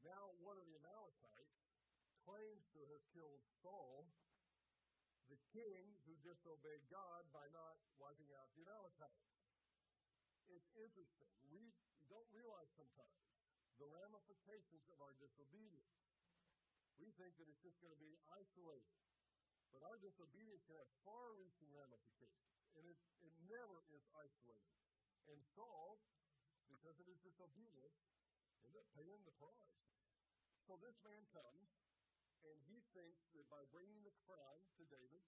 Now, 0.00 0.32
one 0.40 0.56
of 0.56 0.64
the 0.64 0.80
Amalekites 0.80 1.68
claims 2.24 2.64
to 2.72 2.80
have 2.96 3.04
killed 3.12 3.44
Saul, 3.60 4.08
the 5.28 5.36
king 5.52 5.84
who 6.08 6.16
disobeyed 6.24 6.88
God 6.88 7.28
by 7.28 7.44
not 7.52 7.76
wiping 8.00 8.32
out 8.40 8.48
the 8.56 8.64
Amalekites. 8.64 9.36
It's 10.48 10.72
interesting. 10.80 11.28
We 11.52 11.76
don't 12.08 12.30
realize 12.32 12.72
sometimes 12.72 13.20
the 13.76 13.84
ramifications 13.84 14.88
of 14.88 14.96
our 15.04 15.12
disobedience. 15.20 15.92
We 16.96 17.12
think 17.20 17.36
that 17.36 17.52
it's 17.52 17.60
just 17.60 17.76
going 17.84 17.92
to 17.92 18.00
be 18.00 18.16
isolated. 18.32 18.96
But 19.76 19.92
our 19.92 20.00
disobedience 20.00 20.64
have 20.72 20.88
far 21.04 21.36
reaching 21.36 21.68
ramifications 21.68 22.64
and 22.80 22.88
it, 22.88 22.96
it 23.20 23.36
never 23.44 23.84
is 23.92 24.00
isolated. 24.16 24.72
And 25.28 25.36
Saul, 25.52 26.00
because 26.72 26.96
of 26.96 27.04
his 27.04 27.20
disobedience, 27.20 28.00
ended 28.64 28.80
up 28.80 28.88
paying 28.96 29.20
the 29.28 29.36
price. 29.36 29.76
So 30.64 30.80
this 30.80 30.96
man 31.04 31.28
comes, 31.28 31.68
and 32.40 32.56
he 32.72 32.80
thinks 32.96 33.28
that 33.36 33.44
by 33.52 33.68
bringing 33.68 34.00
the 34.00 34.16
crown 34.24 34.64
to 34.80 34.82
David, 34.88 35.20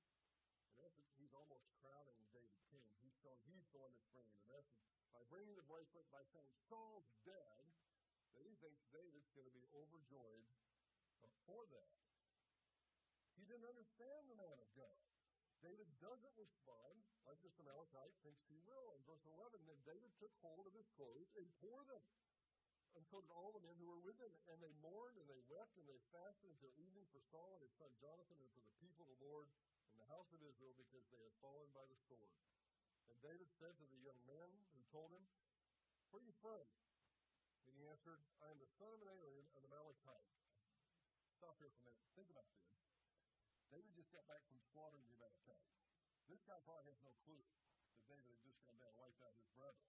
in 0.73 0.81
essence, 0.81 1.13
he's 1.21 1.37
almost 1.37 1.69
crowning 1.85 2.17
David 2.33 2.65
king. 2.73 2.89
He's 3.05 3.21
showing 3.21 3.45
he's 3.53 3.69
the 3.77 3.85
one 3.85 3.93
that's 3.93 4.09
bringing 4.17 4.33
the 4.33 4.49
message. 4.49 4.81
By 5.13 5.29
bringing 5.29 5.61
the 5.61 5.69
bracelet, 5.69 6.09
by 6.09 6.25
saying 6.33 6.49
Saul's 6.73 7.13
dead, 7.29 7.69
that 8.33 8.49
he 8.49 8.57
thinks 8.65 8.81
David's 8.97 9.29
going 9.37 9.45
to 9.45 9.53
be 9.53 9.69
overjoyed 9.77 10.49
for 11.45 11.69
that. 11.69 12.08
He 13.39 13.47
didn't 13.47 13.71
understand 13.71 14.27
the 14.27 14.39
man 14.39 14.59
of 14.59 14.69
God. 14.75 14.99
David 15.63 15.87
doesn't 16.03 16.35
respond 16.39 16.95
like 17.27 17.39
this 17.43 17.55
Amalekite 17.59 18.15
thinks 18.23 18.43
he 18.47 18.59
will. 18.67 18.95
In 18.95 19.03
verse 19.07 19.23
11, 19.27 19.59
then 19.67 19.79
David 19.87 20.11
took 20.19 20.31
hold 20.43 20.67
of 20.67 20.75
his 20.75 20.87
clothes 20.95 21.31
and 21.39 21.47
tore 21.59 21.83
them. 21.87 22.03
And 22.99 23.07
so 23.07 23.23
did 23.23 23.31
all 23.35 23.55
the 23.55 23.63
men 23.63 23.79
who 23.79 23.91
were 23.91 24.03
with 24.03 24.19
him. 24.19 24.31
And 24.51 24.59
they 24.59 24.75
mourned 24.83 25.19
and 25.19 25.27
they 25.31 25.39
wept 25.51 25.75
and 25.79 25.87
they 25.87 25.99
fasted 26.11 26.51
until 26.51 26.75
evening 26.79 27.07
for 27.11 27.23
Saul 27.31 27.59
and 27.59 27.63
his 27.63 27.75
son 27.79 27.91
Jonathan 28.03 28.39
and 28.39 28.51
for 28.55 28.63
the 28.63 28.75
people 28.83 29.07
of 29.07 29.11
the 29.15 29.23
Lord 29.23 29.47
and 29.95 29.99
the 30.03 30.11
house 30.11 30.31
of 30.35 30.43
Israel 30.43 30.75
because 30.79 31.07
they 31.11 31.23
had 31.23 31.35
fallen 31.43 31.71
by 31.75 31.87
the 31.87 31.99
sword. 32.11 32.35
And 33.11 33.19
David 33.23 33.51
said 33.59 33.75
to 33.79 33.87
the 33.87 34.03
young 34.03 34.19
man 34.27 34.51
who 34.75 34.83
told 34.91 35.11
him, 35.15 35.23
Where 36.11 36.23
are 36.23 36.27
you 36.27 36.35
from? 36.43 36.67
And 37.67 37.75
he 37.75 37.87
answered, 37.87 38.23
I 38.43 38.51
am 38.51 38.59
the 38.59 38.71
son 38.79 38.91
of 38.95 39.03
an 39.03 39.11
alien, 39.11 39.47
an 39.59 39.63
Amalekite. 39.69 40.31
Stop 41.39 41.55
here 41.63 41.71
for 41.71 41.87
a 41.87 41.95
minute. 41.95 42.11
Think 42.19 42.31
about 42.35 42.47
this. 42.51 42.88
David 43.69 43.93
just 43.93 44.09
got 44.13 44.25
back 44.25 44.41
from 44.49 44.57
slaughtering 44.73 45.05
the 45.05 45.17
Amalekites. 45.21 45.73
This 46.29 46.41
guy 46.45 46.57
probably 46.65 46.89
has 46.89 47.01
no 47.05 47.13
clue 47.25 47.41
that 47.41 48.05
David 48.09 48.29
had 48.33 48.41
just 48.45 48.61
gone 48.65 48.77
down 48.81 48.93
and 48.93 49.01
wiped 49.01 49.21
out 49.25 49.37
his 49.37 49.49
brother. 49.57 49.85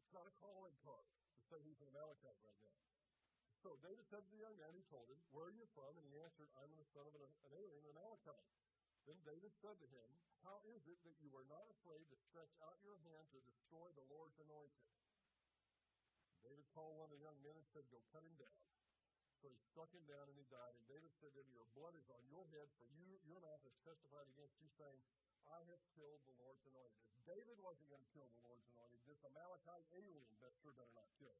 It's 0.00 0.12
not 0.12 0.28
a 0.28 0.34
calling 0.40 0.76
card 0.80 1.08
to 1.08 1.42
say 1.48 1.60
he's 1.64 1.80
an 1.84 1.92
Amalekite 1.92 2.40
right 2.44 2.60
now. 2.64 2.76
So 3.60 3.78
David 3.78 4.02
said 4.10 4.26
to 4.26 4.30
the 4.32 4.42
young 4.42 4.56
man, 4.58 4.74
he 4.74 4.82
told 4.90 5.06
him, 5.06 5.20
Where 5.30 5.52
are 5.52 5.54
you 5.54 5.68
from? 5.76 5.94
And 5.94 6.04
he 6.08 6.18
answered, 6.18 6.50
I'm 6.58 6.72
the 6.74 6.88
son 6.90 7.06
of 7.06 7.14
an, 7.14 7.22
an 7.22 7.52
alien, 7.54 7.84
an 7.86 7.94
Amalekite. 7.94 8.48
Then 9.06 9.18
David 9.22 9.54
said 9.62 9.78
to 9.78 9.86
him, 9.86 10.08
How 10.42 10.58
is 10.72 10.82
it 10.90 10.98
that 11.06 11.20
you 11.22 11.30
are 11.38 11.46
not 11.46 11.68
afraid 11.70 12.08
to 12.10 12.16
stretch 12.26 12.54
out 12.64 12.80
your 12.82 12.98
hand 13.06 13.30
to 13.30 13.46
destroy 13.46 13.92
the 13.94 14.08
Lord's 14.10 14.40
anointed? 14.42 14.88
David 16.42 16.66
called 16.74 16.98
one 16.98 17.06
of 17.06 17.14
the 17.14 17.22
young 17.22 17.38
men 17.46 17.54
and 17.54 17.66
said, 17.70 17.86
Go 17.94 18.02
cut 18.10 18.26
him 18.26 18.34
down. 18.34 18.71
So 19.42 19.50
he 19.50 19.58
struck 19.74 19.90
him 19.90 20.06
down 20.06 20.30
and 20.30 20.38
he 20.38 20.46
died. 20.46 20.78
And 20.78 20.86
David 20.86 21.10
said 21.18 21.34
to 21.34 21.42
him, 21.42 21.50
Your 21.50 21.66
blood 21.74 21.98
is 21.98 22.06
on 22.14 22.22
your 22.30 22.46
head, 22.54 22.70
for 22.78 22.86
you, 22.94 23.18
your 23.26 23.42
mouth 23.42 23.58
has 23.66 23.74
testified 23.82 24.30
against 24.30 24.54
you, 24.62 24.70
saying, 24.78 25.02
I 25.50 25.58
have 25.66 25.82
killed 25.98 26.22
the 26.22 26.38
Lord's 26.38 26.62
anointed. 26.62 27.02
If 27.18 27.26
David 27.26 27.58
wasn't 27.58 27.90
going 27.90 28.06
to 28.06 28.12
kill 28.14 28.30
the 28.30 28.42
Lord's 28.46 28.62
anointed, 28.70 29.02
this 29.02 29.18
Amalekite 29.26 29.82
alien 29.98 30.30
that 30.38 30.54
sure 30.62 30.70
better 30.78 30.94
not 30.94 31.10
kill 31.18 31.34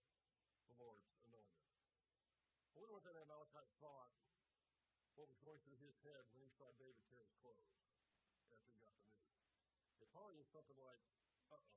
the 0.66 0.74
Lord's 0.82 1.06
anointed. 1.30 1.62
I 2.74 2.82
wonder 2.82 2.98
what 2.98 3.06
that 3.06 3.14
Amalekite 3.14 3.70
thought 3.78 4.10
what 5.14 5.28
was 5.28 5.38
going 5.44 5.60
through 5.62 5.78
his 5.78 5.94
head 6.02 6.24
when 6.32 6.40
he 6.42 6.50
saw 6.56 6.72
David 6.80 6.98
tear 7.06 7.20
his 7.20 7.36
clothes 7.38 7.68
after 7.70 8.32
he 8.34 8.42
got 8.48 8.58
the 8.64 8.74
news. 8.80 8.98
It 10.00 10.08
probably 10.10 10.40
was 10.40 10.48
something 10.50 10.80
like, 10.80 10.98
uh 11.52 11.60
oh, 11.60 11.70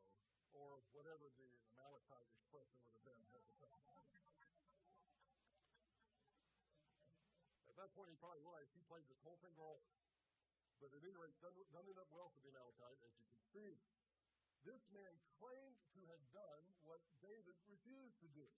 or 0.56 0.72
whatever 0.96 1.28
the 1.36 1.52
Amalekite 1.76 2.32
expression 2.32 2.80
would 2.88 2.96
have 2.96 3.04
been 3.04 3.24
at 3.36 3.44
the 3.44 3.56
time. 3.60 3.84
At 7.68 7.75
that 7.86 7.94
point, 7.94 8.10
he 8.10 8.18
probably 8.18 8.42
realized 8.42 8.74
he 8.74 8.82
played 8.90 9.06
this 9.06 9.22
whole 9.22 9.38
thing 9.46 9.54
wrong. 9.62 9.78
But 10.82 10.90
at 10.90 11.06
any 11.06 11.14
rate, 11.22 11.38
done, 11.38 11.54
done 11.70 11.86
enough 11.86 12.10
well 12.10 12.34
for 12.34 12.42
the 12.42 12.50
Amalekite, 12.50 12.98
as 13.06 13.14
you 13.22 13.30
can 13.30 13.42
see. 13.54 13.78
This 14.66 14.82
man 14.90 15.14
claimed 15.38 15.78
to 15.94 16.02
have 16.10 16.24
done 16.34 16.66
what 16.82 16.98
David 17.22 17.54
refused 17.70 18.18
to 18.26 18.30
do. 18.34 18.50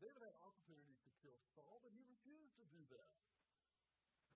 David 0.00 0.24
had 0.24 0.32
opportunities 0.40 0.96
to 1.04 1.12
kill 1.20 1.36
Saul, 1.52 1.84
but 1.84 1.92
he 1.92 2.00
refused 2.08 2.56
to 2.56 2.64
do 2.72 2.80
that. 2.96 3.12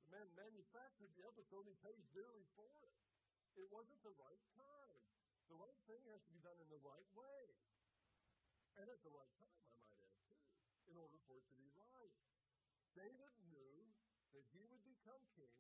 The 0.05 0.21
man 0.21 0.29
manufactured 0.37 1.09
the 1.17 1.25
episode, 1.25 1.65
he 1.65 1.73
paid 1.81 2.05
dearly 2.13 2.45
for 2.53 2.69
it. 2.85 2.93
It 3.57 3.65
wasn't 3.73 3.97
the 4.05 4.13
right 4.21 4.45
time. 4.53 5.01
The 5.49 5.57
right 5.57 5.79
thing 5.89 6.05
has 6.13 6.21
to 6.29 6.33
be 6.37 6.45
done 6.45 6.61
in 6.61 6.69
the 6.69 6.83
right 6.85 7.09
way. 7.17 7.45
And 8.77 8.93
at 8.93 9.01
the 9.01 9.13
right 9.13 9.33
time, 9.41 9.57
I 9.57 9.65
might 9.73 9.89
add, 9.89 10.13
too, 10.29 10.41
in 10.93 11.01
order 11.01 11.17
for 11.25 11.41
it 11.41 11.49
to 11.49 11.57
be. 11.57 11.72
David 12.93 13.33
knew 13.49 13.89
that 14.37 14.45
he 14.53 14.65
would 14.69 14.85
become 14.85 15.21
king 15.37 15.53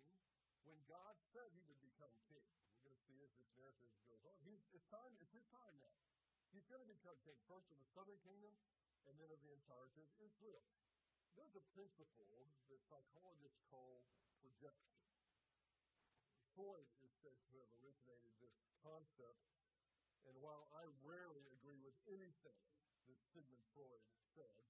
when 0.64 0.78
God 0.86 1.16
said 1.32 1.48
he 1.56 1.64
would 1.66 1.80
become 1.80 2.12
king. 2.28 2.44
We're 2.76 2.86
going 2.86 2.96
to 2.96 3.04
see 3.08 3.18
as 3.24 3.32
this 3.34 3.50
narrative 3.56 3.90
goes 4.08 4.22
on. 4.28 4.36
He's, 4.44 4.62
it's 4.72 4.86
time, 4.92 5.12
it's 5.18 5.32
his 5.32 5.46
time 5.48 5.74
now. 5.80 5.96
He's 6.52 6.68
going 6.68 6.84
to 6.84 6.90
become 6.90 7.16
king, 7.24 7.36
first 7.48 7.72
of 7.72 7.80
the 7.80 7.88
southern 7.96 8.20
kingdom, 8.20 8.52
and 9.08 9.16
then 9.16 9.32
of 9.32 9.40
the 9.40 9.52
entirety 9.56 10.04
of 10.04 10.10
Israel. 10.20 10.62
There's 11.32 11.56
a 11.56 11.64
principle 11.72 12.52
that 12.68 12.80
psychologists 12.92 13.60
call 13.72 14.04
projection. 14.44 15.00
Freud 16.52 16.84
is 17.00 17.12
said 17.24 17.32
to 17.48 17.56
have 17.56 17.72
originated 17.80 18.36
this 18.36 18.52
concept, 18.84 19.40
and 20.28 20.36
while 20.44 20.68
I 20.76 20.84
rarely 21.00 21.48
agree 21.56 21.80
with 21.80 21.96
anything 22.04 22.60
that 23.08 23.16
Sigmund 23.32 23.64
Freud 23.72 24.04
said, 24.36 24.62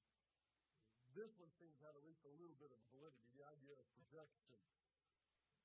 this 1.12 1.32
one 1.36 1.52
seems 1.60 1.76
to 1.76 1.84
have 1.84 1.96
at 1.96 2.04
least 2.08 2.24
a 2.24 2.32
little 2.40 2.56
bit 2.56 2.72
of 2.72 2.80
validity, 2.88 3.28
the 3.36 3.44
idea 3.44 3.76
of 3.76 3.84
projection. 3.92 4.56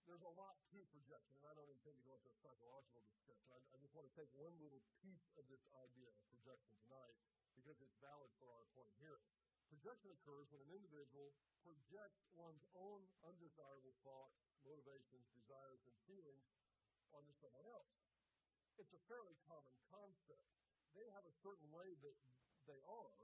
There's 0.03 0.23
a 0.23 0.35
lot 0.39 0.55
to 0.71 0.79
projection, 0.91 1.43
and 1.43 1.47
I 1.47 1.55
don't 1.55 1.67
intend 1.67 1.99
to 1.99 2.05
go 2.07 2.15
into 2.15 2.31
a 2.31 2.37
psychological 2.39 3.03
discussion. 3.11 3.47
I, 3.51 3.59
I 3.75 3.77
just 3.83 3.91
want 3.91 4.07
to 4.07 4.15
take 4.15 4.31
one 4.39 4.55
little 4.59 4.79
piece 5.03 5.27
of 5.35 5.43
this 5.51 5.63
idea 5.83 6.07
of 6.07 6.15
projection 6.31 6.79
tonight 6.87 7.15
because 7.59 7.75
it's 7.83 7.95
valid 7.99 8.31
for 8.39 8.47
our 8.55 8.63
point 8.71 8.91
here. 9.03 9.19
Projection 9.67 10.15
occurs 10.15 10.47
when 10.47 10.63
an 10.63 10.71
individual 10.71 11.35
projects 11.59 12.23
one's 12.31 12.63
own 12.71 13.03
undesirable 13.27 13.91
thoughts, 14.07 14.39
motivations, 14.63 15.27
desires, 15.35 15.83
and 15.83 15.95
feelings 16.07 16.47
onto 17.11 17.35
someone 17.43 17.67
else. 17.67 17.91
It's 18.79 18.95
a 18.95 19.03
fairly 19.11 19.35
common 19.43 19.75
concept. 19.91 20.47
They 20.95 21.03
have 21.11 21.27
a 21.27 21.35
certain 21.43 21.67
way 21.75 21.99
that 21.99 22.15
they 22.63 22.79
are, 22.87 23.19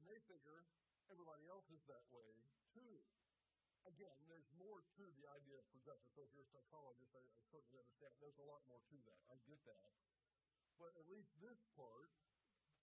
and 0.00 0.08
they 0.08 0.16
figure 0.24 0.64
everybody 1.10 1.46
else 1.46 1.66
is 1.70 1.82
that 1.86 2.04
way 2.10 2.26
too. 2.74 2.96
Again, 3.86 4.18
there's 4.26 4.50
more 4.58 4.82
to 4.98 5.04
the 5.14 5.26
idea 5.30 5.62
of 5.62 5.64
projection. 5.70 6.10
So 6.10 6.26
if 6.26 6.30
you're 6.34 6.42
a 6.42 6.50
psychologist, 6.50 7.14
I, 7.14 7.22
I 7.22 7.42
certainly 7.54 7.78
understand. 7.78 8.14
There's 8.18 8.40
a 8.42 8.48
lot 8.48 8.66
more 8.66 8.82
to 8.82 8.96
that. 9.06 9.22
I 9.30 9.38
get 9.46 9.62
that. 9.70 9.94
But 10.82 10.90
at 10.98 11.06
least 11.06 11.30
this 11.38 11.62
part 11.78 12.10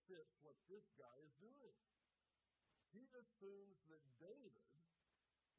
fits 0.08 0.34
what 0.42 0.56
this 0.72 0.88
guy 0.96 1.18
is 1.27 1.34
doing. 1.44 1.75
He 2.96 3.03
assumes 3.20 3.84
that 3.92 4.03
David 4.22 4.72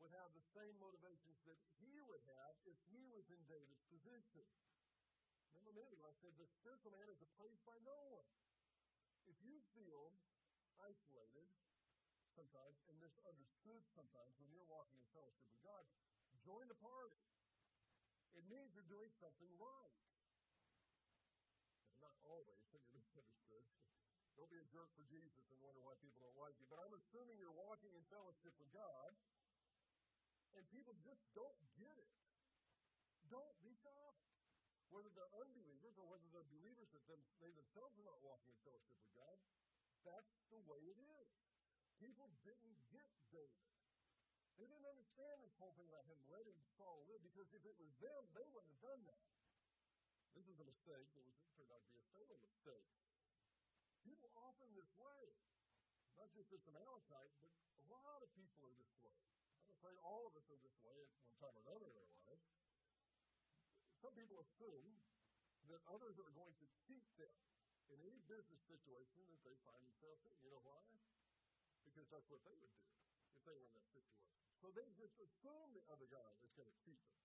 would 0.00 0.12
have 0.16 0.32
the 0.32 0.46
same 0.56 0.74
motivations 0.80 1.38
that 1.44 1.60
he 1.80 2.00
would 2.08 2.22
have 2.24 2.54
if 2.64 2.76
he 2.88 3.04
was 3.12 3.26
in 3.28 3.40
David's 3.46 3.84
position. 3.88 4.48
Remember 5.64 5.96
a 5.96 6.08
I 6.08 6.12
said 6.20 6.36
the 6.36 6.48
spiritual 6.60 6.92
man 6.92 7.08
is 7.08 7.20
appraised 7.24 7.64
by 7.64 7.76
no 7.88 7.96
one. 8.12 8.28
If 9.24 9.36
you 9.40 9.56
feel 9.72 10.12
isolated 10.76 11.48
sometimes 12.34 12.76
and 12.90 12.98
misunderstood 12.98 13.82
sometimes 13.94 14.34
when 14.42 14.50
you're 14.50 14.66
walking 14.66 14.98
in 14.98 15.06
fellowship 15.14 15.46
with 15.48 15.62
God, 15.62 15.86
join 16.42 16.66
the 16.66 16.78
party. 16.82 17.22
It 18.34 18.44
means 18.50 18.74
you're 18.74 18.90
doing 18.90 19.10
something 19.22 19.50
right. 19.56 19.94
not 22.02 22.18
always 22.26 22.60
when 22.68 22.82
you're 22.84 22.98
misunderstood. 23.00 23.64
Don't 24.34 24.50
be 24.50 24.58
a 24.58 24.66
jerk 24.74 24.90
for 24.98 25.06
Jesus 25.06 25.46
and 25.48 25.56
wonder 25.62 25.78
why 25.80 25.94
people 26.02 26.18
don't 26.18 26.36
like 26.36 26.58
you. 26.58 26.66
But 26.66 26.82
I'm 26.82 26.92
assuming 26.92 27.38
you're 27.38 27.54
walking 27.54 27.94
in 27.94 28.02
fellowship 28.10 28.52
with 28.58 28.68
God, 28.74 29.14
and 30.58 30.62
people 30.74 30.92
just 31.06 31.22
don't 31.38 31.56
get 31.78 31.94
it. 31.94 32.12
Don't 33.30 33.56
be 33.62 33.72
shocked. 33.78 34.20
Whether 34.90 35.10
they're 35.14 35.34
unbelievers 35.38 35.94
or 35.98 36.06
whether 36.06 36.26
they're 36.34 36.46
believers 36.50 36.90
that 36.94 37.02
them, 37.06 37.18
they 37.42 37.50
themselves 37.54 37.94
are 37.98 38.06
not 38.06 38.18
walking 38.22 38.50
in 38.50 38.58
fellowship 38.62 38.98
with 39.00 39.14
God, 39.14 39.38
that's 40.06 40.34
the 40.52 40.60
way 40.66 40.82
it 40.86 40.98
is. 40.98 41.43
People 42.02 42.30
didn't 42.42 42.78
get 42.90 43.10
David. 43.30 43.64
They 44.58 44.70
didn't 44.70 44.86
understand 44.86 45.42
this 45.42 45.54
whole 45.58 45.74
thing 45.74 45.90
about 45.90 46.06
him 46.06 46.18
letting 46.30 46.54
Saul 46.78 47.02
live 47.10 47.22
because 47.26 47.50
if 47.50 47.62
it 47.66 47.74
was 47.74 47.90
them, 47.98 48.22
they 48.34 48.46
wouldn't 48.54 48.70
have 48.70 48.84
done 48.86 49.02
that. 49.10 49.26
This 50.34 50.46
is 50.46 50.58
a 50.58 50.66
mistake. 50.66 51.10
It 51.14 51.22
was 51.26 51.34
turned 51.58 51.70
out 51.74 51.82
to 51.82 51.90
be 51.90 51.98
a 51.98 52.08
fatal 52.14 52.38
mistake. 52.42 52.86
People 54.06 54.30
often 54.38 54.70
this 54.74 54.90
way. 54.98 55.24
Not 56.14 56.30
just 56.30 56.46
this 56.54 56.62
Amalekite, 56.70 57.34
but 57.42 57.50
a 57.50 57.84
lot 57.90 58.22
of 58.22 58.30
people 58.38 58.62
are 58.62 58.76
this 58.78 58.94
way. 59.02 59.18
I'm 59.66 59.74
afraid 59.74 59.98
all 60.06 60.30
of 60.30 60.34
us 60.38 60.46
are 60.46 60.60
this 60.62 60.78
way 60.86 60.94
at 60.94 61.10
one 61.18 61.34
time 61.42 61.54
or 61.58 61.62
another 61.66 61.90
in 61.90 61.98
our 61.98 62.10
lives. 62.30 62.46
Some 63.98 64.14
people 64.14 64.38
assume 64.38 64.94
that 65.66 65.82
others 65.90 66.14
are 66.22 66.30
going 66.38 66.54
to 66.62 66.66
cheat 66.86 67.02
them 67.18 67.34
in 67.90 67.98
any 68.06 68.20
business 68.30 68.62
situation 68.70 69.26
that 69.26 69.42
they 69.42 69.56
find 69.66 69.80
themselves 69.82 70.22
in. 70.28 70.34
You 70.44 70.54
know 70.54 70.62
why? 70.62 70.82
Because 71.94 72.10
that's 72.10 72.26
what 72.26 72.42
they 72.42 72.58
would 72.58 72.74
do 72.74 72.90
if 73.38 73.46
they 73.46 73.54
were 73.54 73.70
in 73.70 73.74
that 73.78 73.86
situation. 73.94 74.26
So 74.58 74.74
they 74.74 74.90
just 74.98 75.14
assume 75.14 75.70
the 75.78 75.86
other 75.94 76.10
guy 76.10 76.26
is 76.42 76.50
going 76.58 76.66
to 76.66 76.74
cheat 76.82 76.98
them. 77.06 77.22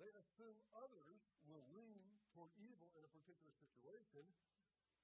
They 0.00 0.08
assume 0.08 0.56
others 0.72 1.20
will 1.44 1.68
lean 1.76 2.00
toward 2.32 2.48
evil 2.56 2.88
in 2.96 3.04
a 3.04 3.12
particular 3.12 3.52
situation 3.60 4.24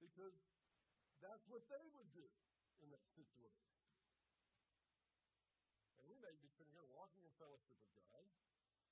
because 0.01 0.33
that's 1.21 1.45
what 1.45 1.61
they 1.69 1.85
would 1.93 2.09
do 2.09 2.25
in 2.81 2.89
that 2.89 3.05
situation. 3.13 3.69
And 6.01 6.09
we 6.09 6.17
may 6.17 6.33
be 6.41 6.49
sitting 6.57 6.73
here 6.73 6.89
walking 6.89 7.21
in 7.21 7.33
fellowship 7.37 7.77
with 7.77 7.93
God, 8.01 8.25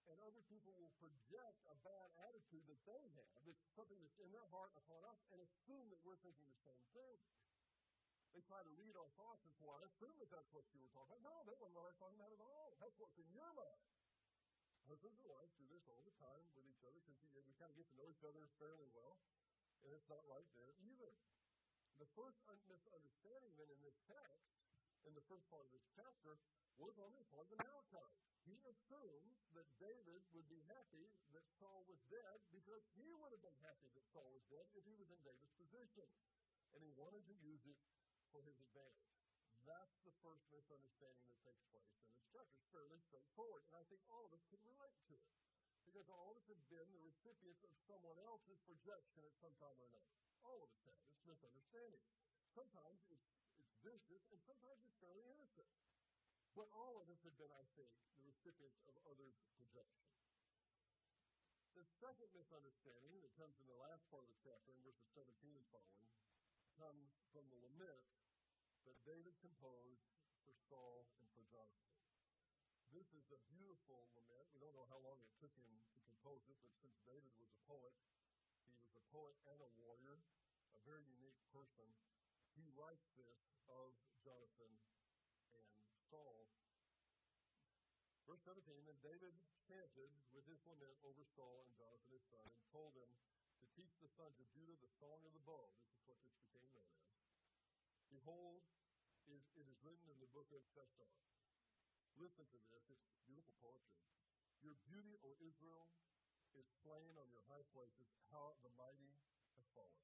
and 0.05 0.21
other 0.21 0.43
people 0.53 0.69
will 0.77 0.93
project 1.01 1.65
a 1.65 1.75
bad 1.81 2.13
attitude 2.29 2.61
that 2.69 2.81
they 2.85 3.03
have, 3.17 3.41
that's 3.41 3.65
something 3.73 3.97
that's 4.05 4.21
in 4.21 4.29
their 4.29 4.45
heart 4.53 4.69
upon 4.77 5.01
us, 5.09 5.17
and 5.33 5.41
assume 5.41 5.89
that 5.89 5.97
we're 6.05 6.19
thinking 6.21 6.45
the 6.45 6.61
same 6.61 6.85
thing. 6.93 7.17
They 8.33 8.41
try 8.49 8.65
to 8.65 8.73
read 8.73 8.97
our 8.97 9.09
thoughts 9.13 9.45
and 9.45 9.53
say, 9.53 9.61
well, 9.61 9.77
I 9.77 9.85
assume 9.85 10.17
that 10.17 10.29
that's 10.33 10.49
what 10.57 10.65
you 10.73 10.81
were 10.81 10.89
talking 10.89 11.21
about. 11.21 11.21
No, 11.21 11.53
that 11.53 11.57
wasn't 11.61 11.77
what 11.77 11.85
I 11.85 11.93
was 11.93 12.01
talking 12.01 12.17
about 12.17 12.33
at 12.33 12.41
all. 12.41 12.73
That's 12.81 12.97
what's 12.97 13.17
in 13.21 13.29
your 13.29 13.51
mind. 13.53 13.85
Husbands 14.89 15.21
and 15.21 15.29
wives 15.29 15.53
do 15.55 15.65
this 15.69 15.85
all 15.87 16.01
the 16.03 16.17
time 16.19 16.43
with 16.57 16.65
each 16.67 16.83
other 16.83 16.99
because 17.05 17.45
we 17.45 17.53
kind 17.55 17.71
of 17.71 17.77
get 17.77 17.87
to 17.87 17.95
know 17.95 18.09
each 18.09 18.25
other 18.25 18.43
fairly 18.59 18.89
well, 18.91 19.15
and 19.85 19.95
it's 19.95 20.09
not 20.11 20.19
right 20.27 20.49
there 20.57 20.73
either. 20.81 21.13
The 22.01 22.09
first 22.17 22.41
misunderstanding 22.49 23.53
then 23.55 23.69
in 23.69 23.79
this 23.85 23.95
text, 24.09 24.49
in 25.07 25.13
the 25.15 25.23
first 25.29 25.45
part 25.47 25.63
of 25.63 25.71
this 25.71 25.85
chapter, 25.95 26.35
was 26.81 26.97
on 26.99 27.13
the 27.15 27.23
part 27.31 27.47
of 27.47 27.51
the 27.53 27.61
Amalekite. 27.63 28.17
He 28.43 28.59
assumes 28.67 29.39
that 29.55 29.69
David 29.79 30.19
would 30.35 30.49
be 30.51 30.59
happy 30.67 31.07
that 31.31 31.45
Saul 31.61 31.85
was 31.87 32.01
dead 32.11 32.43
because 32.51 32.83
he 32.97 33.07
would 33.23 33.31
have 33.31 33.45
been 33.45 33.55
happy 33.63 33.87
that 33.95 34.03
Saul 34.11 34.27
was 34.35 34.43
dead 34.51 34.67
if 34.75 34.83
he 34.83 34.97
was 34.99 35.07
in 35.07 35.21
David's 35.23 35.53
position. 35.55 36.09
And 36.75 36.81
he 36.81 36.91
wanted 36.97 37.23
to 37.29 37.35
use 37.39 37.63
it 37.69 37.77
for 38.33 38.41
his 38.41 38.57
advantage. 38.57 39.13
That's 39.69 39.93
the 40.01 40.11
first 40.25 40.41
misunderstanding 40.49 41.21
that 41.29 41.37
takes 41.45 41.61
place 41.69 41.85
in 41.85 42.01
this 42.01 42.25
chapter. 42.33 42.57
It's 42.57 42.73
fairly 42.73 42.97
straightforward, 43.05 43.61
and 43.69 43.77
I 43.77 43.85
think 43.85 44.01
all 44.09 44.25
of 44.25 44.33
us 44.33 44.41
can 44.49 44.57
relate 44.65 44.97
to 45.07 45.13
it. 45.13 45.29
Because 45.85 46.09
all 46.09 46.33
of 46.33 46.35
us 46.41 46.49
have 46.49 46.63
been 46.73 46.89
the 46.89 47.05
recipients 47.05 47.61
of 47.61 47.69
someone 47.85 48.17
else's 48.25 48.57
projection 48.65 49.21
at 49.21 49.37
some 49.37 49.53
time 49.61 49.77
or 49.77 49.85
another. 49.85 50.09
All 50.41 50.65
of 50.65 50.73
us 50.73 50.81
have. 50.89 50.97
It's 51.13 51.21
misunderstanding. 51.29 52.01
Sometimes 52.57 52.97
it's, 53.13 53.29
it's 53.61 53.73
vicious, 53.85 54.25
and 54.33 54.41
sometimes 54.49 54.81
it's 54.81 54.97
fairly 54.97 55.29
innocent. 55.29 55.69
But 56.57 56.73
all 56.73 56.97
of 56.97 57.05
us 57.13 57.21
have 57.29 57.37
been, 57.37 57.53
I 57.53 57.65
think, 57.77 57.93
the 58.17 58.25
recipients 58.25 58.81
of 58.89 58.97
others' 59.05 59.37
projection. 59.53 60.09
The 61.77 61.85
second 62.01 62.33
misunderstanding 62.33 63.13
that 63.21 63.33
comes 63.37 63.61
in 63.61 63.69
the 63.69 63.77
last 63.77 64.09
part 64.09 64.25
of 64.25 64.29
the 64.33 64.39
chapter, 64.41 64.73
in 64.73 64.81
verses 64.81 65.05
17 65.13 65.29
and 65.53 65.65
following, 65.69 66.09
comes 66.77 67.13
from 67.29 67.45
the 67.53 67.59
lament 67.69 68.22
David 69.03 69.35
composed 69.43 70.07
for 70.47 70.55
Saul 70.71 71.03
and 71.19 71.27
for 71.35 71.43
Jonathan. 71.51 71.91
This 72.95 73.11
is 73.11 73.27
a 73.35 73.39
beautiful 73.51 74.07
lament. 74.15 74.47
We 74.55 74.63
don't 74.63 74.75
know 74.77 74.87
how 74.87 75.01
long 75.03 75.19
it 75.19 75.33
took 75.43 75.51
him 75.59 75.67
to 75.67 76.01
compose 76.07 76.45
it, 76.47 76.55
but 76.63 76.71
since 76.79 76.95
David 77.03 77.35
was 77.35 77.51
a 77.51 77.61
poet, 77.67 77.91
he 78.71 78.79
was 78.79 78.95
a 78.95 79.03
poet 79.11 79.35
and 79.51 79.59
a 79.59 79.69
warrior, 79.83 80.23
a 80.71 80.81
very 80.87 81.03
unique 81.19 81.41
person. 81.51 81.89
He 82.55 82.69
writes 82.79 83.09
this 83.19 83.43
of 83.67 83.91
Jonathan 84.23 84.71
and 85.51 85.67
Saul. 86.07 86.47
Verse 88.23 88.45
17, 88.47 88.87
then 88.87 88.95
David 89.03 89.35
chanted 89.67 90.11
with 90.31 90.47
his 90.47 90.63
lament 90.63 90.95
over 91.03 91.27
Saul 91.35 91.59
and 91.59 91.75
Jonathan 91.75 92.07
his 92.07 92.23
son, 92.31 92.45
and 92.45 92.63
told 92.71 92.95
him 92.95 93.09
to 93.59 93.65
teach 93.75 93.99
the 93.99 94.11
sons 94.15 94.39
of 94.39 94.47
Judah 94.55 94.79
the 94.79 94.93
song 95.01 95.19
of 95.27 95.33
the 95.35 95.43
bow. 95.43 95.75
This 95.81 95.91
is 95.91 96.05
what 96.07 96.21
this 96.23 96.37
became 96.39 96.69
known 96.71 96.87
as. 96.93 97.11
Behold, 98.13 98.63
it 99.31 99.67
is 99.71 99.79
written 99.87 100.11
in 100.11 100.19
the 100.19 100.27
book 100.35 100.51
of 100.51 100.59
Jashar. 100.75 101.07
Listen 102.19 102.43
to 102.51 102.59
this, 102.67 102.83
it's 102.91 103.07
beautiful 103.23 103.55
poetry. 103.63 104.03
Your 104.59 104.75
beauty, 104.83 105.15
O 105.23 105.31
Israel, 105.39 105.87
is 106.51 106.67
slain 106.83 107.15
on 107.15 107.31
your 107.31 107.43
high 107.47 107.63
places, 107.71 108.11
how 108.35 108.59
the 108.61 108.73
mighty 108.75 109.15
have 109.55 109.67
fallen. 109.71 110.03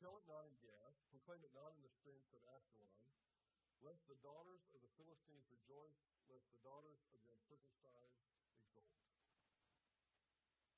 Tell 0.00 0.16
it 0.16 0.26
not 0.26 0.48
in 0.48 0.56
Gath, 0.64 0.96
proclaim 1.12 1.44
it 1.44 1.52
not 1.54 1.76
in 1.76 1.84
the 1.84 1.92
streets 1.92 2.32
of 2.34 2.40
Ashkelon, 2.56 2.96
lest 3.84 4.02
the 4.08 4.18
daughters 4.24 4.64
of 4.72 4.80
the 4.80 4.92
Philistines 4.98 5.46
rejoice, 5.52 6.00
lest 6.26 6.48
the 6.50 6.64
daughters 6.64 7.04
of 7.12 7.20
the 7.22 7.30
uncircumcised 7.30 8.18
exult. 8.58 8.96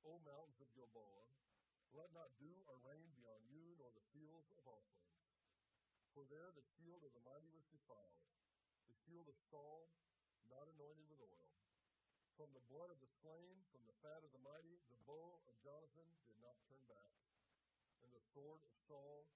O 0.04 0.20
mountains 0.20 0.60
of 0.60 0.68
Gilboa, 0.76 1.24
let 1.94 2.10
not 2.12 2.34
dew 2.42 2.58
or 2.66 2.76
rain 2.84 3.14
be 3.16 3.24
on 3.24 3.40
you, 3.48 3.78
nor 3.78 3.88
the 3.94 4.04
fields 4.12 4.50
of 4.50 4.66
offerings. 4.66 5.03
For 6.14 6.22
there 6.30 6.54
the 6.54 6.62
shield 6.78 7.02
of 7.02 7.10
the 7.10 7.26
mighty 7.26 7.50
was 7.50 7.66
defiled, 7.74 8.22
the 8.86 8.94
shield 9.02 9.26
of 9.26 9.34
Saul, 9.50 9.90
not 10.46 10.70
anointed 10.70 11.10
with 11.10 11.18
oil. 11.18 11.50
From 12.38 12.54
the 12.54 12.62
blood 12.70 12.94
of 12.94 13.02
the 13.02 13.10
slain, 13.18 13.66
from 13.74 13.82
the 13.82 13.98
fat 13.98 14.22
of 14.22 14.30
the 14.30 14.46
mighty, 14.46 14.78
the 14.94 15.02
bow 15.10 15.42
of 15.50 15.58
Jonathan 15.66 16.06
did 16.30 16.38
not 16.38 16.54
turn 16.70 16.78
back, 16.86 17.18
and 18.06 18.14
the 18.14 18.22
sword 18.30 18.62
of 18.62 18.70
Saul 18.86 19.26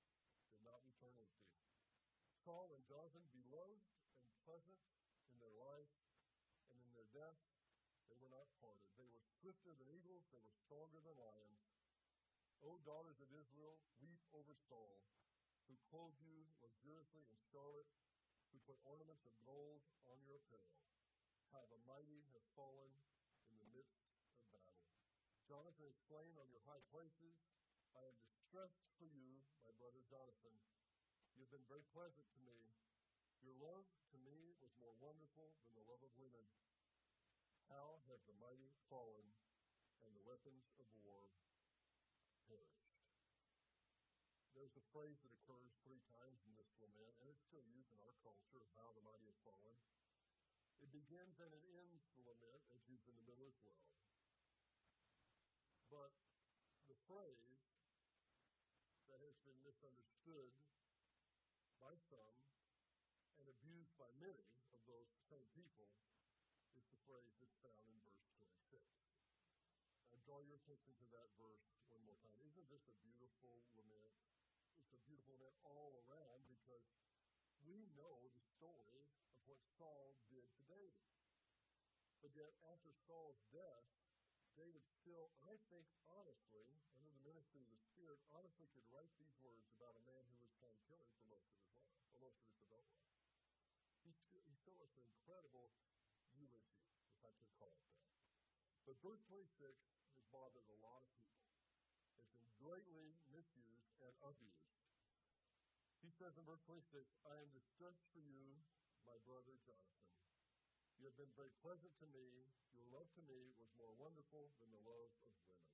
did 0.55 0.63
not 0.63 0.79
return 0.87 1.19
empty. 1.19 1.51
Saul 2.47 2.71
and 2.71 2.87
Jonathan, 2.87 3.27
beloved 3.35 3.83
and 4.23 4.31
pleasant 4.47 4.79
in 5.35 5.43
their 5.43 5.59
life, 5.59 5.91
and 6.71 6.79
in 6.79 6.95
their 6.95 7.11
death, 7.11 7.43
they 8.07 8.15
were 8.23 8.31
not 8.31 8.47
parted. 8.63 8.87
They 8.95 9.11
were 9.11 9.27
swifter 9.43 9.75
than 9.75 9.91
eagles, 9.91 10.31
they 10.31 10.39
were 10.47 10.55
stronger 10.63 11.03
than 11.03 11.19
lions. 11.19 11.59
O 12.63 12.79
daughters 12.87 13.19
of 13.19 13.35
Israel, 13.35 13.83
weep 13.99 14.23
over 14.31 14.55
Saul, 14.71 15.03
who 15.69 15.77
clothed 15.93 16.17
you 16.25 16.49
luxuriously 16.65 17.29
in 17.29 17.37
scarlet, 17.45 17.85
who 18.51 18.59
put 18.65 18.81
ornaments 18.89 19.29
of 19.29 19.37
gold 19.45 19.85
on 20.09 20.17
your 20.25 20.41
apparel. 20.41 20.81
How 21.53 21.69
the 21.69 21.81
mighty 21.85 22.25
have 22.33 22.45
fallen 22.57 22.89
in 23.53 23.57
the 23.61 23.69
midst 23.77 24.09
of 24.33 24.45
battle. 24.49 24.89
Jonathan 25.45 25.89
is 25.89 25.97
slain 26.09 26.37
on 26.41 26.49
your 26.49 26.65
high 26.65 26.81
places. 26.89 27.37
I 27.93 28.05
am 28.09 28.17
distressed 28.25 28.85
for 28.97 29.09
you, 29.09 29.45
my 29.61 29.73
brother 29.77 30.01
Jonathan. 30.09 30.57
You 31.37 31.45
have 31.45 31.53
been 31.53 31.69
very 31.69 31.85
pleasant 31.93 32.25
to 32.33 32.41
me. 32.45 32.73
Your 33.45 33.57
love 33.61 33.87
to 34.13 34.19
me 34.25 34.57
was 34.59 34.73
more 34.81 34.97
wonderful 34.99 35.57
than 35.65 35.77
the 35.77 35.85
love 35.85 36.01
of 36.01 36.13
women. 36.17 36.45
How 37.69 38.01
have 38.09 38.21
the 38.25 38.37
mighty 38.41 38.73
fallen 38.89 39.29
and 40.05 40.13
the 40.17 40.25
weapons 40.25 40.73
of 40.81 40.89
war 41.05 41.29
There's 44.69 44.85
a 44.85 44.93
phrase 44.93 45.17
that 45.25 45.33
occurs 45.33 45.73
three 45.81 46.05
times 46.13 46.45
in 46.45 46.53
this 46.53 46.69
lament, 46.77 47.17
and 47.25 47.33
it's 47.33 47.41
still 47.41 47.65
used 47.73 47.89
in 47.89 48.05
our 48.05 48.13
culture, 48.21 48.61
of 48.61 48.69
how 48.77 48.93
the 48.93 49.01
mighty 49.01 49.25
have 49.25 49.41
fallen. 49.41 49.73
It 50.85 50.93
begins 50.93 51.41
and 51.41 51.49
it 51.57 51.65
ends 51.73 52.05
the 52.13 52.29
lament, 52.29 52.61
as 52.77 52.85
used 52.85 53.09
in 53.09 53.17
the 53.17 53.25
middle 53.25 53.49
as 53.49 53.57
well. 53.65 53.89
But 55.89 56.13
the 56.85 57.01
phrase 57.09 57.65
that 59.09 59.25
has 59.25 59.41
been 59.41 59.57
misunderstood 59.65 60.53
by 61.81 61.97
some 62.13 62.37
and 63.41 63.49
abused 63.49 63.97
by 63.97 64.13
many 64.21 64.53
of 64.77 64.85
those 64.85 65.09
same 65.33 65.49
people 65.57 65.89
is 66.77 66.85
the 66.93 67.01
phrase 67.09 67.41
that's 67.41 67.57
found 67.65 67.89
in 67.89 67.97
verse 68.05 68.21
26. 68.37 68.85
I 70.13 70.21
draw 70.29 70.45
your 70.45 70.61
attention 70.61 70.93
to 71.01 71.09
that 71.17 71.33
verse 71.41 71.73
one 71.89 72.05
more 72.05 72.21
time. 72.21 72.37
Isn't 72.45 72.69
this 72.69 72.85
a 72.85 72.97
beautiful 73.01 73.65
lament? 73.73 74.28
Beautiful 75.07 75.39
lament 75.39 75.55
all 75.63 75.95
around 76.09 76.43
because 76.49 76.87
we 77.63 77.87
know 77.95 78.27
the 78.35 78.45
story 78.57 79.07
of 79.31 79.39
what 79.45 79.61
Saul 79.77 80.17
did 80.33 80.49
to 80.49 80.61
David. 80.67 81.07
But 82.25 82.35
yet, 82.35 82.51
after 82.67 82.91
Saul's 83.07 83.39
death, 83.55 83.87
David 84.59 84.83
still, 84.91 85.31
I 85.47 85.55
think, 85.71 85.87
honestly, 86.11 86.67
under 86.99 87.11
the 87.15 87.23
ministry 87.23 87.63
of 87.63 87.71
the 87.71 87.79
Spirit, 87.79 88.19
honestly 88.35 88.67
could 88.75 88.83
write 88.91 89.15
these 89.15 89.39
words 89.39 89.71
about 89.79 89.95
a 89.95 90.03
man 90.03 90.27
who 90.35 90.43
was 90.43 90.51
trying 90.59 90.75
to 90.75 90.83
kill 90.91 90.99
him 90.99 91.11
for 91.15 91.31
most 91.31 91.47
of 91.47 91.55
his 91.63 91.71
life, 91.71 91.95
or 92.11 92.19
most 92.19 92.35
of 92.43 92.51
his 92.51 92.59
adult 92.67 92.91
life. 92.99 93.15
He 94.03 94.11
still, 94.19 94.43
he 94.51 94.55
still 94.59 94.75
has 94.83 94.91
an 94.99 95.07
incredible 95.07 95.71
eulogy, 96.35 96.83
if 97.15 97.23
I 97.23 97.31
could 97.39 97.53
call 97.55 97.71
it 97.71 97.87
that. 97.87 98.03
But 98.83 98.99
verse 98.99 99.23
26 99.31 99.47
has 100.19 100.25
bothered 100.35 100.67
a 100.67 100.79
lot 100.83 101.07
of 101.07 101.13
people. 101.23 101.55
It's 102.19 102.35
been 102.35 102.51
greatly 102.59 103.15
misused 103.31 103.95
and 104.03 104.11
abused. 104.27 104.68
He 106.09 106.17
says 106.17 106.41
in 106.41 106.49
verse 106.49 106.65
26, 106.65 106.89
I 107.29 107.37
am 107.37 107.53
distressed 107.53 108.09
for 108.17 108.25
you, 108.25 108.57
my 109.05 109.21
brother 109.29 109.61
Jonathan. 109.61 110.09
You 110.97 111.05
have 111.05 111.21
been 111.21 111.29
very 111.37 111.53
pleasant 111.61 111.93
to 112.01 112.09
me. 112.09 112.49
Your 112.73 112.89
love 112.89 113.13
to 113.21 113.23
me 113.29 113.53
was 113.61 113.69
more 113.77 113.93
wonderful 114.01 114.49
than 114.57 114.73
the 114.73 114.81
love 114.89 115.13
of 115.29 115.37
women. 115.45 115.69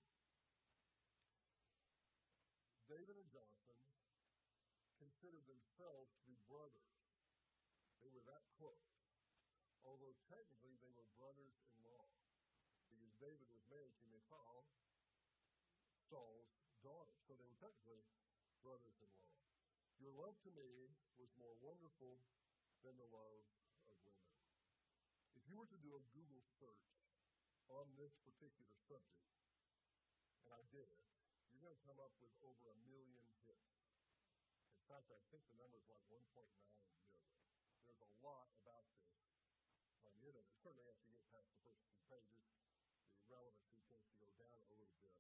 David 2.90 3.14
and 3.14 3.31
Jonathan 3.31 3.79
considered 4.99 5.47
themselves 5.47 6.11
to 6.18 6.27
be 6.27 6.35
brothers. 6.51 6.99
They 8.03 8.11
were 8.11 8.27
that 8.27 8.42
close. 8.59 8.90
Although 9.87 10.18
technically 10.27 10.75
they 10.83 10.90
were 10.99 11.07
brothers 11.14 11.62
in 11.62 11.79
law. 11.87 12.11
Because 12.90 13.14
David 13.23 13.47
was 13.55 13.62
married 13.70 13.94
to 14.03 14.11
Michal, 14.11 14.66
Saul's 16.11 16.51
daughter. 16.83 17.14
So 17.23 17.38
they 17.38 17.47
were 17.47 17.62
technically 17.62 18.03
brothers 18.66 18.99
in 18.99 19.14
law. 19.14 19.34
Your 20.05 20.21
love 20.21 20.37
to 20.45 20.53
me 20.53 20.93
was 21.17 21.33
more 21.40 21.57
wonderful 21.64 22.21
than 22.85 22.93
the 23.01 23.09
love 23.09 23.40
of 23.88 23.97
women. 24.05 24.29
If 25.33 25.49
you 25.49 25.57
were 25.57 25.64
to 25.73 25.81
do 25.81 25.97
a 25.97 26.05
Google 26.12 26.45
search 26.61 26.93
on 27.73 27.88
this 27.97 28.12
particular 28.21 28.77
subject, 28.85 29.33
and 30.45 30.53
I 30.53 30.61
did 30.69 30.85
it, 30.93 31.01
you're 31.49 31.64
going 31.64 31.73
to 31.73 31.87
come 31.88 31.97
up 31.97 32.12
with 32.21 32.29
over 32.45 32.69
a 32.69 32.77
million 32.85 33.25
hits. 33.49 33.81
In 34.77 34.85
fact, 34.93 35.09
I 35.09 35.17
think 35.33 35.40
the 35.49 35.57
number 35.57 35.81
is 35.81 35.88
like 35.88 36.05
1.9 36.12 36.21
million. 36.37 37.40
There's 37.88 38.05
a 38.05 38.12
lot 38.21 38.53
about 38.61 38.85
this 39.01 39.09
on 40.05 40.12
the 40.21 40.29
internet. 40.29 40.53
Certainly, 40.61 40.85
after 40.85 41.09
you 41.09 41.17
get 41.17 41.33
past 41.33 41.49
the 41.49 41.64
first 41.64 41.81
few 41.88 41.97
pages, 42.12 42.45
the 43.17 43.25
relevancy 43.33 43.81
tends 43.88 44.05
to 44.12 44.21
go 44.21 44.29
down 44.37 44.53
a 44.53 44.69
little 44.69 44.93
bit. 45.01 45.17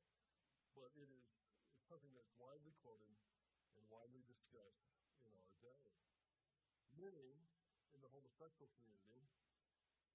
But 0.76 0.92
it 0.92 1.08
is 1.08 1.24
it's 1.72 1.88
something 1.88 2.12
that's 2.12 2.36
widely 2.36 2.76
quoted 2.84 3.23
widely 3.94 4.26
discussed 4.26 4.90
in 5.22 5.30
our 5.38 5.54
day. 5.62 5.86
Many 6.98 7.38
in 7.94 8.02
the 8.02 8.10
homosexual 8.10 8.66
community 8.82 9.22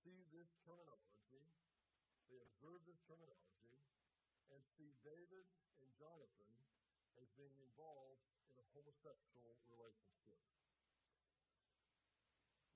see 0.04 0.28
this 0.36 0.52
terminology, 0.68 1.48
they 2.28 2.44
observe 2.44 2.84
this 2.84 3.00
terminology, 3.08 3.80
and 4.52 4.60
see 4.76 4.92
David 5.00 5.48
and 5.80 5.88
Jonathan 5.96 6.52
as 7.24 7.32
being 7.40 7.56
involved 7.64 8.28
in 8.52 8.60
a 8.60 8.68
homosexual 8.76 9.56
relationship. 9.72 10.44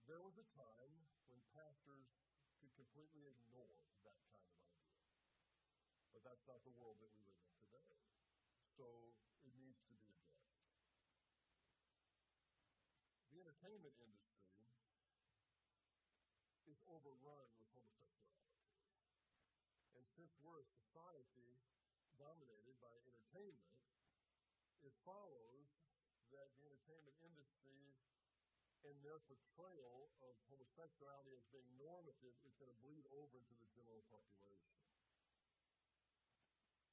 There 0.07 0.23
was 0.23 0.39
a 0.39 0.47
time 0.55 0.95
when 1.27 1.43
pastors 1.51 2.15
could 2.63 2.71
completely 2.79 3.27
ignore 3.27 3.83
that 4.07 4.19
kind 4.31 4.39
of 4.39 4.55
idea. 4.55 4.87
But 6.15 6.23
that's 6.23 6.47
not 6.47 6.63
the 6.63 6.75
world 6.79 6.99
that 7.03 7.11
we 7.11 7.27
live 7.27 7.39
in 7.43 7.51
today. 7.59 7.91
So 8.79 9.15
it 9.43 9.53
needs 9.59 9.79
to 9.87 9.95
be 9.95 10.07
addressed. 10.11 10.43
The 13.33 13.52
entertainment 13.63 13.95
industry 14.03 14.67
is 16.67 16.79
overrun 16.87 17.47
with 17.55 17.67
homosexuality. 17.71 18.59
And 19.95 20.03
since 20.19 20.35
we're 20.43 20.59
a 20.59 20.67
society 20.67 21.59
dominated 22.19 22.75
by 22.83 22.91
entertainment, 23.07 23.79
it 24.83 24.91
follows 25.07 25.67
that 26.35 26.51
the 26.59 26.65
entertainment 26.67 27.15
industry 27.23 27.95
and 28.83 28.99
their 28.99 29.23
portrayal 29.23 30.11
of 30.19 30.35
homosexuality 30.51 31.31
as 31.31 31.45
being 31.55 31.71
normative 31.79 32.35
is 32.43 32.51
going 32.59 32.67
to 32.67 32.79
bleed 32.83 33.07
over 33.15 33.39
into 33.39 33.55
the 33.55 33.69
general 33.71 34.03
population. 34.11 34.75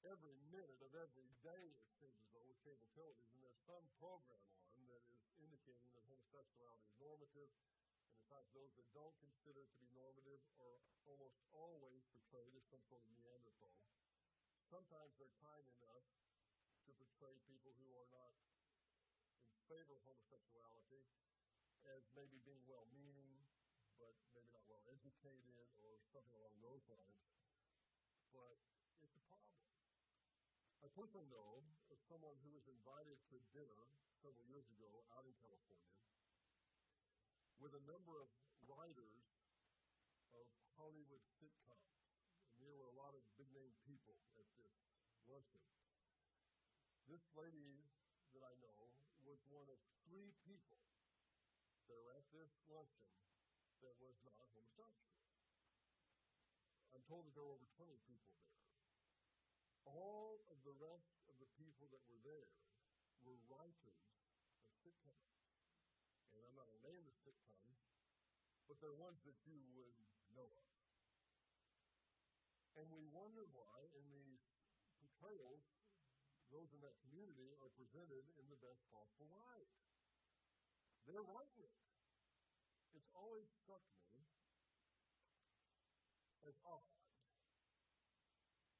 Every 0.07 0.39
minute 0.49 0.81
of 0.81 0.95
every 0.97 1.29
day, 1.45 1.77
it 1.77 1.89
seems 2.01 2.17
as 2.25 2.31
though, 2.33 2.47
with 2.47 2.57
cable 2.65 2.89
television, 2.97 3.37
there's 3.43 3.61
some 3.69 3.85
program 4.01 4.41
on 4.73 4.81
that 4.89 5.05
is 5.13 5.21
indicating 5.37 5.93
that 5.93 6.00
homosexuality 6.31 6.87
is 6.87 6.95
normative, 7.03 7.51
and 8.07 8.14
in 8.14 8.23
fact, 8.31 8.55
those 8.55 8.71
that 8.79 8.87
don't 8.95 9.19
consider 9.19 9.66
it 9.66 9.71
to 9.75 9.83
be 9.83 9.90
normative 9.90 10.38
are 10.62 10.79
almost 11.11 11.43
always 11.51 12.07
portrayed 12.14 12.55
as 12.55 12.62
some 12.71 12.79
sort 12.87 13.03
of 13.03 13.11
Neanderthal. 13.19 13.75
Sometimes 14.71 15.11
they're 15.19 15.35
kind 15.43 15.66
enough 15.83 16.07
to 16.87 16.95
portray 16.95 17.35
people 17.51 17.75
who 17.83 17.90
are 17.99 18.07
not 18.14 18.31
in 19.51 19.59
favor 19.66 19.99
of 19.99 20.07
homosexuality 20.07 21.03
as 21.90 22.07
maybe 22.14 22.38
being 22.47 22.62
well 22.71 22.87
meaning, 22.95 23.35
but 23.99 24.14
maybe 24.31 24.55
not 24.55 24.62
well 24.71 24.87
educated 24.87 25.59
or 25.83 25.99
something 26.14 26.31
along 26.38 26.55
those 26.62 26.87
lines. 26.87 27.27
But 28.31 28.55
it's 29.03 29.19
a 29.19 29.25
problem. 29.27 29.59
I 30.79 30.87
personally 30.95 31.27
know 31.27 31.66
of 31.90 31.99
someone 32.07 32.38
who 32.47 32.55
was 32.55 32.71
invited 32.71 33.19
to 33.35 33.43
dinner 33.51 33.90
several 34.23 34.47
years 34.47 34.71
ago 34.71 35.03
out 35.11 35.27
in 35.27 35.35
California 35.43 35.90
with 37.61 37.77
a 37.77 37.85
number 37.85 38.16
of 38.16 38.29
writers 38.64 39.20
of 40.33 40.49
Hollywood 40.81 41.20
sitcoms. 41.37 41.92
And 42.57 42.64
there 42.64 42.73
were 42.73 42.88
a 42.88 42.96
lot 42.96 43.12
of 43.12 43.20
big 43.37 43.53
name 43.53 43.77
people 43.85 44.16
at 44.40 44.49
this 44.57 44.73
luncheon. 45.29 45.64
This 47.05 47.20
lady 47.37 47.85
that 48.33 48.40
I 48.40 48.57
know 48.64 48.96
was 49.29 49.44
one 49.53 49.68
of 49.68 49.77
three 50.09 50.33
people 50.40 50.81
that 51.85 52.01
were 52.01 52.16
at 52.16 52.25
this 52.33 52.49
luncheon 52.73 53.12
that 53.85 53.92
was 54.01 54.16
not 54.25 54.40
homosexual. 54.57 55.20
I'm 56.96 57.05
told 57.05 57.29
that 57.29 57.37
there 57.37 57.44
were 57.44 57.61
over 57.61 57.68
20 57.77 57.92
people 58.09 58.33
there. 58.40 58.57
All 59.85 60.40
of 60.49 60.57
the 60.64 60.77
rest 60.81 61.12
of 61.29 61.37
the 61.37 61.51
people 61.61 61.92
that 61.92 62.05
were 62.09 62.20
there 62.25 62.57
were 63.20 63.37
writers 63.53 64.01
of 64.57 64.64
sitcoms. 64.81 65.39
Not 66.61 66.68
going 66.68 66.85
to 66.85 66.92
name 66.92 67.09
the 67.09 67.16
sitcoms, 67.25 67.73
but 68.68 68.77
they're 68.85 68.92
ones 69.01 69.16
that 69.25 69.33
you 69.49 69.64
would 69.81 69.96
know 70.37 70.44
of. 70.44 70.68
And 72.77 72.85
we 72.92 73.09
wonder 73.16 73.49
why 73.57 73.88
in 73.96 74.05
these 74.12 74.44
portrayals, 75.01 75.64
those 76.53 76.68
in 76.77 76.85
that 76.85 77.01
community 77.09 77.57
are 77.64 77.73
presented 77.81 78.29
in 78.37 78.44
the 78.53 78.61
best 78.61 78.85
possible 78.92 79.33
light. 79.40 79.73
They're 81.09 81.25
writing 81.25 81.64
it. 81.64 81.81
It's 82.92 83.09
always 83.16 83.49
struck 83.64 83.81
me 84.12 84.20
as 86.44 86.61
odd 86.68 87.01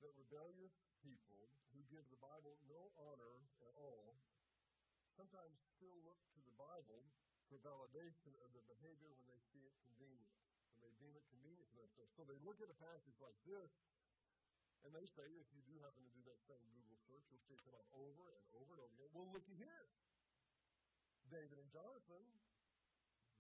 that 0.05 0.13
rebellious 0.21 0.77
people 1.01 1.49
who 1.73 1.81
give 1.89 2.05
the 2.13 2.21
Bible 2.21 2.61
no 2.69 2.93
honor 3.09 3.41
at 3.65 3.73
all 3.73 4.21
sometimes 5.17 5.57
still 5.81 5.97
look 6.05 6.21
to 6.37 6.45
the 6.45 6.53
Bible 6.61 7.09
for 7.51 7.59
validation 7.67 8.31
of 8.47 8.55
their 8.55 8.63
behavior 8.71 9.11
when 9.11 9.27
they 9.27 9.43
see 9.51 9.67
it 9.67 9.75
convenient, 9.83 10.31
when 10.71 10.87
they 10.87 10.95
deem 11.03 11.19
it 11.19 11.27
convenient 11.35 11.67
for 11.75 11.83
themselves. 11.83 12.15
So 12.15 12.23
they 12.23 12.39
look 12.47 12.63
at 12.63 12.71
a 12.71 12.79
passage 12.79 13.19
like 13.19 13.35
this, 13.43 13.75
and 14.87 14.95
they 14.95 15.05
say, 15.11 15.27
if 15.27 15.51
you 15.51 15.61
do 15.67 15.75
happen 15.83 16.07
to 16.07 16.13
do 16.15 16.23
that 16.31 16.39
same 16.47 16.63
Google 16.71 16.95
search, 17.11 17.27
you'll 17.29 17.43
see 17.43 17.59
it 17.59 17.63
come 17.67 17.75
up 17.75 17.91
over 17.91 18.31
and 18.31 18.47
over 18.55 18.79
and 18.79 18.81
over 18.87 18.95
again. 18.95 19.11
Well, 19.13 19.29
looky 19.35 19.59
here. 19.59 19.91
David 21.27 21.59
and 21.59 21.69
Jonathan, 21.75 22.23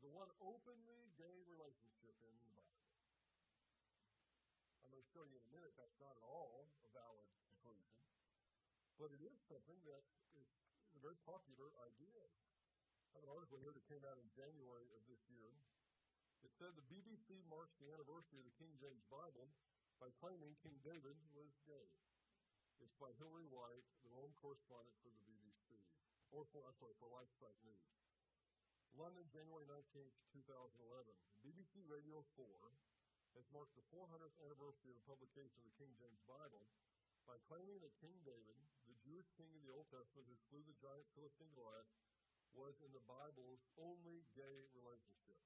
the 0.02 0.10
one 0.10 0.28
openly 0.42 1.06
gay 1.14 1.38
relationship 1.46 2.18
in 2.26 2.34
the 2.42 2.50
Bible. 2.54 2.86
I'm 4.82 4.90
going 4.90 5.02
to 5.02 5.10
show 5.14 5.22
you 5.22 5.38
in 5.38 5.44
a 5.46 5.52
minute 5.54 5.74
that's 5.78 5.96
not 6.02 6.18
at 6.18 6.26
all 6.26 6.66
a 6.82 6.88
valid 6.90 7.30
conclusion. 7.46 7.94
But 8.98 9.14
it 9.16 9.22
is 9.22 9.38
something 9.48 9.78
that 9.86 10.02
is 10.34 10.50
a 10.92 11.00
very 11.00 11.16
popular 11.24 11.72
idea. 11.88 12.20
I 13.10 13.18
an 13.26 13.34
article 13.34 13.58
here 13.58 13.74
that 13.74 13.90
came 13.90 14.06
out 14.06 14.22
in 14.22 14.28
January 14.38 14.86
of 14.94 15.02
this 15.10 15.18
year. 15.26 15.50
It 16.46 16.54
said 16.54 16.78
the 16.78 16.86
BBC 16.86 17.42
marks 17.50 17.74
the 17.82 17.90
anniversary 17.90 18.38
of 18.38 18.46
the 18.46 18.54
King 18.54 18.70
James 18.78 19.02
Bible 19.10 19.50
by 19.98 20.14
claiming 20.22 20.54
King 20.62 20.78
David 20.86 21.18
was 21.34 21.50
gay. 21.66 21.90
It's 22.78 22.94
by 23.02 23.10
Hilary 23.18 23.50
White, 23.50 23.82
the 24.06 24.14
Rome 24.14 24.30
correspondent 24.38 24.94
for 25.02 25.10
the 25.10 25.26
BBC, 25.26 25.82
or 26.30 26.46
for, 26.54 26.62
I'm 26.70 26.78
sorry, 26.78 26.94
for 27.02 27.10
LifeSite 27.10 27.58
News. 27.66 27.90
London, 28.94 29.26
January 29.34 29.66
19th, 29.66 30.14
2011. 30.30 31.10
BBC 31.42 31.82
Radio 31.90 32.22
4 32.38 32.46
has 33.34 33.46
marked 33.50 33.74
the 33.74 33.86
400th 33.90 34.38
anniversary 34.46 34.94
of 34.94 34.98
the 35.02 35.10
publication 35.10 35.58
of 35.58 35.66
the 35.66 35.78
King 35.82 35.90
James 35.98 36.22
Bible 36.30 36.62
by 37.26 37.42
claiming 37.50 37.82
that 37.82 37.94
King 37.98 38.14
David, 38.22 38.58
the 38.86 38.94
Jewish 39.02 39.26
king 39.34 39.50
in 39.50 39.62
the 39.66 39.74
Old 39.74 39.90
Testament 39.90 40.30
who 40.30 40.38
slew 40.46 40.62
the 40.62 40.78
giant 40.78 41.10
Philistine 41.18 41.50
Goliath, 41.58 41.90
was 42.54 42.74
in 42.82 42.90
the 42.90 43.04
Bible's 43.06 43.62
only 43.78 44.26
gay 44.34 44.66
relationship. 44.74 45.40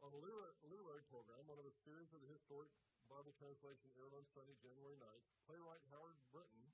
On 0.00 0.08
a 0.08 0.20
literary, 0.20 0.56
literary 0.64 1.04
program, 1.12 1.44
one 1.44 1.60
of 1.60 1.68
the 1.68 1.76
series 1.84 2.08
of 2.16 2.24
the 2.24 2.32
historic 2.32 2.72
Bible 3.10 3.36
translation 3.36 3.90
aired 4.00 4.16
on 4.16 4.24
Sunday, 4.32 4.56
January 4.62 4.96
9th, 4.96 5.26
playwright 5.44 5.82
Howard 5.92 6.16
Brenton 6.32 6.72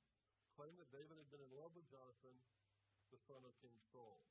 claimed 0.54 0.78
that 0.78 0.92
David 0.94 1.18
had 1.18 1.26
been 1.32 1.42
in 1.42 1.52
love 1.56 1.74
with 1.74 1.88
Jonathan, 1.90 2.36
the 3.10 3.18
son 3.26 3.42
of 3.42 3.56
King 3.58 3.74
Saul. 3.90 4.22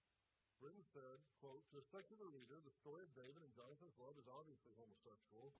Brenton 0.64 0.88
said, 0.96 1.20
quote, 1.44 1.66
To 1.74 1.84
a 1.84 1.90
secular 1.92 2.32
reader, 2.32 2.64
the 2.64 2.78
story 2.80 3.04
of 3.04 3.12
David 3.18 3.44
and 3.44 3.52
Jonathan's 3.52 4.00
love 4.00 4.16
is 4.16 4.30
obviously 4.32 4.72
homosexual, 4.80 5.52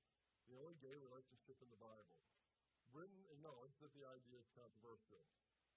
the 0.48 0.56
only 0.56 0.80
gay 0.80 0.96
relationship 0.96 1.60
in 1.60 1.68
the 1.68 1.82
Bible. 1.82 2.22
Brenton 2.96 3.28
acknowledged 3.34 3.82
that 3.84 3.92
the 3.92 4.08
idea 4.08 4.40
is 4.40 4.48
controversial. 4.56 5.20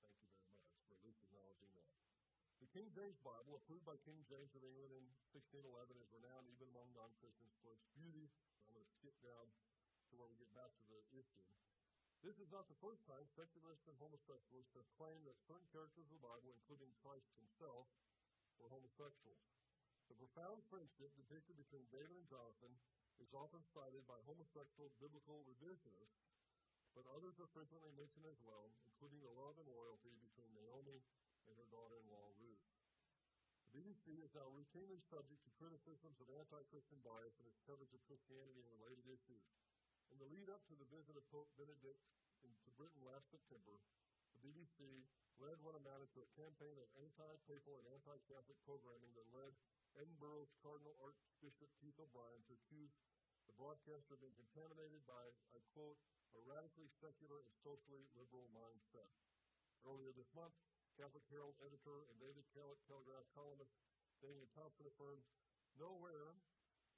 Thank 0.04 0.14
you 0.22 0.30
very 0.30 0.46
much 0.54 0.70
for 0.86 0.94
at 0.94 1.02
least 1.02 1.18
acknowledging 1.26 1.72
that. 1.74 1.90
The 2.62 2.67
King 2.78 2.94
James 2.94 3.18
Bible, 3.26 3.58
approved 3.58 3.82
by 3.82 3.98
King 4.06 4.22
James 4.30 4.54
of 4.54 4.62
England 4.62 4.94
in 4.94 5.02
1611, 5.34 5.98
is 5.98 6.14
renowned 6.14 6.46
even 6.46 6.70
among 6.70 6.86
non 6.94 7.10
Christians 7.18 7.50
for 7.58 7.74
its 7.74 7.82
beauty. 7.98 8.30
I'm 8.30 8.70
going 8.70 8.86
to 8.86 8.94
skip 9.02 9.18
down 9.18 9.50
to 9.50 10.12
where 10.14 10.30
we 10.30 10.38
get 10.38 10.46
back 10.54 10.70
to 10.70 10.86
the 10.86 11.02
issue. 11.10 11.42
This 12.22 12.38
is 12.38 12.46
not 12.54 12.70
the 12.70 12.78
first 12.78 13.02
time 13.10 13.26
secularists 13.34 13.90
and 13.90 13.98
homosexuals 13.98 14.70
have 14.78 14.86
claimed 14.94 15.26
that 15.26 15.42
certain 15.50 15.66
characters 15.74 16.06
of 16.06 16.22
the 16.22 16.22
Bible, 16.22 16.54
including 16.54 16.94
Christ 17.02 17.26
himself, 17.34 17.90
were 18.62 18.70
homosexuals. 18.70 19.42
The 20.06 20.14
profound 20.14 20.62
friendship 20.70 21.10
depicted 21.18 21.58
between 21.58 21.82
David 21.90 22.14
and 22.14 22.30
Jonathan 22.30 22.78
is 23.18 23.34
often 23.34 23.66
cited 23.74 24.06
by 24.06 24.22
homosexual 24.22 24.94
biblical 25.02 25.42
revisionists, 25.50 26.30
but 26.94 27.10
others 27.10 27.42
are 27.42 27.50
frequently 27.50 27.90
mentioned 27.98 28.30
as 28.30 28.38
well, 28.46 28.70
including 28.86 29.18
the 29.26 29.34
love 29.34 29.58
and 29.58 29.66
loyalty 29.66 30.14
between 30.22 30.54
Naomi 30.54 31.02
and 31.48 31.56
her 31.56 31.68
daughter-in-law 31.72 32.28
Ruth. 32.36 32.64
The 33.68 33.72
BBC 33.80 34.20
is 34.20 34.32
now 34.36 34.48
routinely 34.52 35.00
subject 35.08 35.44
to 35.44 35.58
criticisms 35.60 36.20
of 36.20 36.28
anti-Christian 36.32 37.00
bias 37.04 37.36
in 37.40 37.48
its 37.48 37.60
coverage 37.64 37.92
of 37.92 38.04
Christianity 38.08 38.64
and 38.64 38.72
related 38.80 39.04
issues. 39.08 39.44
In 40.12 40.16
the 40.16 40.28
lead 40.28 40.48
up 40.48 40.64
to 40.68 40.76
the 40.76 40.88
visit 40.88 41.16
of 41.16 41.24
Pope 41.28 41.52
Benedict 41.60 42.00
to 42.44 42.70
Britain 42.80 43.04
last 43.04 43.28
September, 43.28 43.76
the 44.32 44.40
BBC 44.40 45.04
led 45.38 45.60
what 45.62 45.76
amounted 45.76 46.10
to 46.16 46.24
a 46.24 46.34
campaign 46.36 46.76
of 46.80 46.88
anti-papal 46.98 47.76
and 47.80 47.86
anti-Catholic 47.92 48.58
programming 48.64 49.12
that 49.14 49.28
led 49.32 49.52
Edinburgh's 49.96 50.52
Cardinal 50.60 50.96
Archbishop 51.00 51.70
Keith 51.80 51.96
O'Brien 51.98 52.42
to 52.48 52.56
accuse 52.58 52.92
the 53.48 53.56
broadcaster 53.56 54.14
of 54.14 54.20
being 54.20 54.36
contaminated 54.36 55.00
by, 55.08 55.24
I 55.56 55.60
quote, 55.72 55.96
a 56.36 56.40
radically 56.44 56.90
secular 57.00 57.40
and 57.40 57.54
socially 57.64 58.04
liberal 58.12 58.48
mindset. 58.52 59.08
Earlier 59.86 60.12
this 60.12 60.28
month, 60.36 60.52
Catholic 60.98 61.22
Herald 61.30 61.54
editor 61.62 62.10
and 62.10 62.18
Daily 62.18 62.42
Telegraph 62.50 63.30
columnist 63.30 63.70
Damian 64.18 64.50
Thompson 64.50 64.82
affirmed, 64.90 65.22
nowhere 65.78 66.34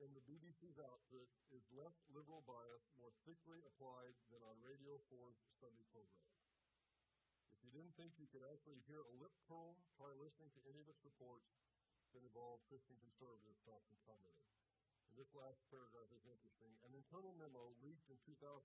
in 0.01 0.09
the 0.17 0.25
BBC's 0.25 0.81
output 0.81 1.29
is 1.53 1.61
left 1.77 2.01
liberal 2.09 2.41
bias 2.49 2.89
more 2.97 3.13
thickly 3.29 3.61
applied 3.69 4.17
than 4.33 4.41
on 4.41 4.57
Radio 4.65 4.97
4's 5.13 5.37
Sunday 5.61 5.85
program. 5.93 6.33
If 7.53 7.61
you 7.61 7.69
didn't 7.77 7.93
think 8.01 8.17
you 8.17 8.25
could 8.33 8.41
actually 8.49 8.81
hear 8.89 9.05
a 9.05 9.19
lip 9.21 9.37
curl, 9.45 9.77
try 10.01 10.17
listening 10.17 10.49
to 10.57 10.65
any 10.65 10.81
of 10.81 10.89
its 10.89 11.05
reports 11.05 11.53
that 12.17 12.25
involve 12.25 12.65
Christian 12.73 12.97
conservatives, 13.05 13.61
Thompson 13.69 14.01
commented. 14.09 14.49
And 15.13 15.21
this 15.21 15.29
last 15.37 15.61
paragraph 15.69 16.09
is 16.09 16.25
interesting. 16.25 16.73
An 16.89 16.97
internal 16.97 17.37
memo 17.37 17.77
leaked 17.85 18.09
in 18.09 18.17
2006 18.25 18.65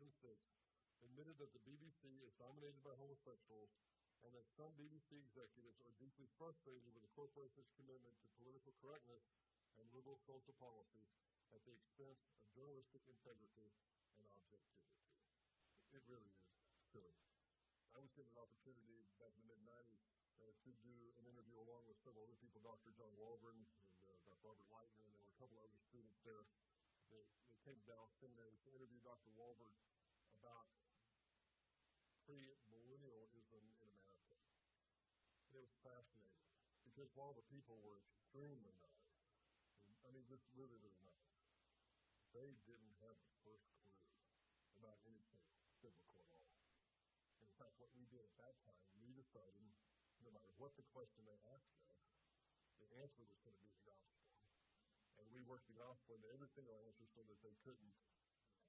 admitted 1.04 1.36
that 1.44 1.52
the 1.52 1.60
BBC 1.68 2.24
is 2.24 2.32
dominated 2.40 2.80
by 2.88 2.96
homosexuals 2.96 3.76
and 4.26 4.34
that 4.34 4.50
some 4.58 4.74
BBC 4.74 5.22
executives 5.22 5.78
are 5.86 5.94
deeply 6.02 6.26
frustrated 6.42 6.90
with 6.98 7.06
the 7.06 7.14
corporation's 7.14 7.70
commitment 7.78 8.18
to 8.26 8.38
political 8.42 8.74
correctness 8.82 9.22
and 9.78 9.86
liberal 9.94 10.18
social 10.26 10.58
policies 10.58 11.14
at 11.54 11.62
the 11.70 11.78
expense 11.78 12.26
of 12.42 12.50
journalistic 12.58 13.06
integrity 13.06 13.70
and 14.18 14.26
objectivity. 14.34 14.90
It 15.94 16.02
really 16.10 16.34
is 16.34 16.50
silly. 16.90 17.14
I 17.94 18.02
was 18.02 18.12
given 18.18 18.34
an 18.34 18.42
opportunity 18.42 19.06
back 19.22 19.32
in 19.38 19.46
the 19.46 19.56
mid 19.56 19.62
90s 19.62 20.04
uh, 20.42 20.52
to 20.52 20.72
do 20.82 21.16
an 21.22 21.30
interview 21.30 21.62
along 21.62 21.86
with 21.88 22.02
several 22.02 22.26
other 22.26 22.36
people, 22.42 22.60
Dr. 22.66 22.92
John 22.98 23.14
Walvoord 23.16 23.56
and 23.56 23.70
uh, 24.04 24.20
Dr. 24.26 24.42
Robert 24.44 24.68
Lightner, 24.74 25.06
and 25.06 25.14
there 25.16 25.22
were 25.22 25.32
a 25.32 25.40
couple 25.40 25.62
other 25.62 25.80
students 25.88 26.20
there. 26.26 26.44
They, 27.14 27.24
they 27.48 27.56
came 27.64 27.78
to 27.78 27.86
Dallas 27.88 28.12
Seminary 28.20 28.58
to 28.66 28.70
interview 28.74 29.00
Dr. 29.06 29.32
Walvoord 29.38 29.78
about 30.42 30.68
pre-millennialism 32.26 33.64
in 33.80 33.88
America. 33.94 34.36
And 35.48 35.55
it 35.55 35.55
was 35.66 35.74
fascinating 35.82 36.46
because 36.86 37.10
while 37.18 37.34
the 37.34 37.46
people 37.50 37.82
were 37.82 37.98
extremely 38.06 38.78
nice, 38.78 39.10
I 40.06 40.14
mean, 40.14 40.22
just 40.30 40.46
really, 40.54 40.78
really 40.78 41.02
nice, 41.02 41.34
they 42.38 42.54
didn't 42.70 42.94
have 43.02 43.18
the 43.26 43.34
first 43.42 43.66
clue 43.82 43.98
about 44.78 45.02
anything 45.10 45.42
biblical 45.82 46.22
at 46.22 46.30
all. 46.38 46.54
And 47.42 47.50
in 47.50 47.56
fact, 47.58 47.74
what 47.82 47.90
we 47.98 48.06
did 48.14 48.22
at 48.22 48.38
that 48.38 48.54
time, 48.70 48.86
we 49.02 49.18
decided 49.18 49.66
no 50.22 50.30
matter 50.30 50.54
what 50.62 50.78
the 50.78 50.86
question 50.94 51.26
they 51.26 51.42
asked 51.58 51.74
us, 51.82 51.98
the 52.78 52.90
answer 53.02 53.26
was 53.26 53.42
going 53.42 53.58
to 53.58 53.64
be 53.66 53.74
the 53.74 53.86
gospel. 53.90 54.30
And 55.18 55.26
we 55.34 55.42
work 55.42 55.66
the 55.66 55.78
gospel 55.80 56.14
into 56.14 56.30
every 56.30 56.50
single 56.54 56.78
answer 56.86 57.10
so 57.18 57.26
that 57.26 57.40
they 57.42 57.56
couldn't 57.66 57.94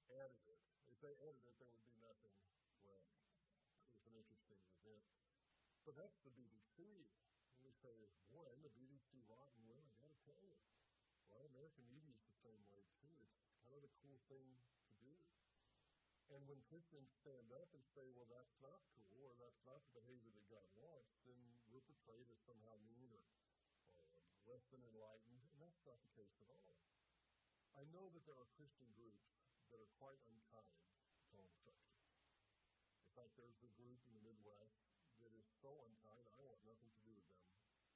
edit 0.09 0.41
it. 0.49 0.61
If 0.89 0.97
they 1.05 1.13
edited 1.21 1.45
it, 1.45 1.57
there 1.61 1.69
would 1.69 1.85
be 1.85 1.97
nothing 2.01 2.33
left. 2.87 3.13
It 3.93 4.01
was 4.01 4.09
an 4.09 4.15
interesting 4.15 4.63
event. 4.81 5.05
But 5.87 5.95
that's 5.95 6.19
the 6.27 6.35
BBC. 6.35 6.83
And 6.83 7.63
we 7.63 7.71
say, 7.79 7.95
boy, 8.35 8.43
I'm 8.51 8.59
the 8.59 8.75
BBC 8.75 9.23
rotten 9.31 9.63
well, 9.71 9.87
I 9.87 9.95
got 10.03 10.11
to 10.11 10.19
tell 10.27 10.43
you. 10.43 10.59
Well, 11.31 11.47
American 11.47 11.87
media 11.87 12.11
is 12.11 12.27
the 12.27 12.43
same 12.43 12.59
way, 12.75 12.83
too. 12.99 13.15
It's 13.23 13.63
kind 13.63 13.79
of 13.79 13.87
the 13.87 13.95
cool 14.03 14.19
thing 14.27 14.51
to 14.83 14.95
do. 14.99 15.15
And 16.35 16.43
when 16.51 16.59
Christians 16.67 17.07
stand 17.23 17.55
up 17.55 17.71
and 17.71 17.87
say, 17.95 18.03
well, 18.19 18.27
that's 18.27 18.59
not 18.59 18.83
cool, 18.99 19.31
or 19.31 19.39
that's 19.39 19.63
not 19.63 19.79
the 19.87 20.03
behavior 20.03 20.35
that 20.35 20.51
God 20.51 20.67
wants, 20.75 21.23
then 21.23 21.39
we're 21.71 21.87
portrayed 21.87 22.27
as 22.35 22.43
somehow 22.43 22.75
mean 22.91 23.15
or, 23.15 23.23
or 24.03 24.11
less 24.51 24.67
than 24.75 24.83
enlightened, 24.83 25.39
and 25.55 25.59
that's 25.63 25.87
not 25.87 26.03
the 26.03 26.11
case 26.19 26.35
at 26.43 26.51
all. 26.51 26.83
I 27.79 27.87
know 27.95 28.11
that 28.11 28.27
there 28.27 28.35
are 28.35 28.51
Christian 28.59 28.91
groups 28.99 29.23
that 29.71 29.79
are 29.79 29.93
quite 30.03 30.19
unkind 30.27 30.83
to 31.15 31.23
homosexuals. 31.31 32.11
In 33.07 33.11
fact, 33.15 33.39
there's 33.39 33.63
a 33.63 33.71
group 33.79 34.03
in 34.11 34.19
the 34.19 34.27
Midwest 34.27 34.86
so 35.67 35.83
unkind, 35.83 36.23
I 36.31 36.39
want 36.47 36.63
nothing 36.63 36.87
to 36.95 37.03
do 37.03 37.11
with 37.11 37.27
them 37.27 37.43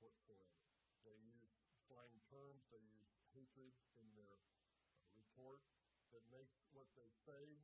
whatsoever. 0.02 0.59
They 1.06 1.14
use 1.22 1.54
slang 1.87 2.18
terms, 2.26 2.66
they 2.74 2.83
use 2.83 3.14
hatred 3.30 3.70
in 3.94 4.11
their 4.11 4.42
uh, 4.42 5.06
report 5.14 5.62
that 6.11 6.26
makes 6.35 6.59
what 6.74 6.90
they 6.98 7.06
say 7.22 7.62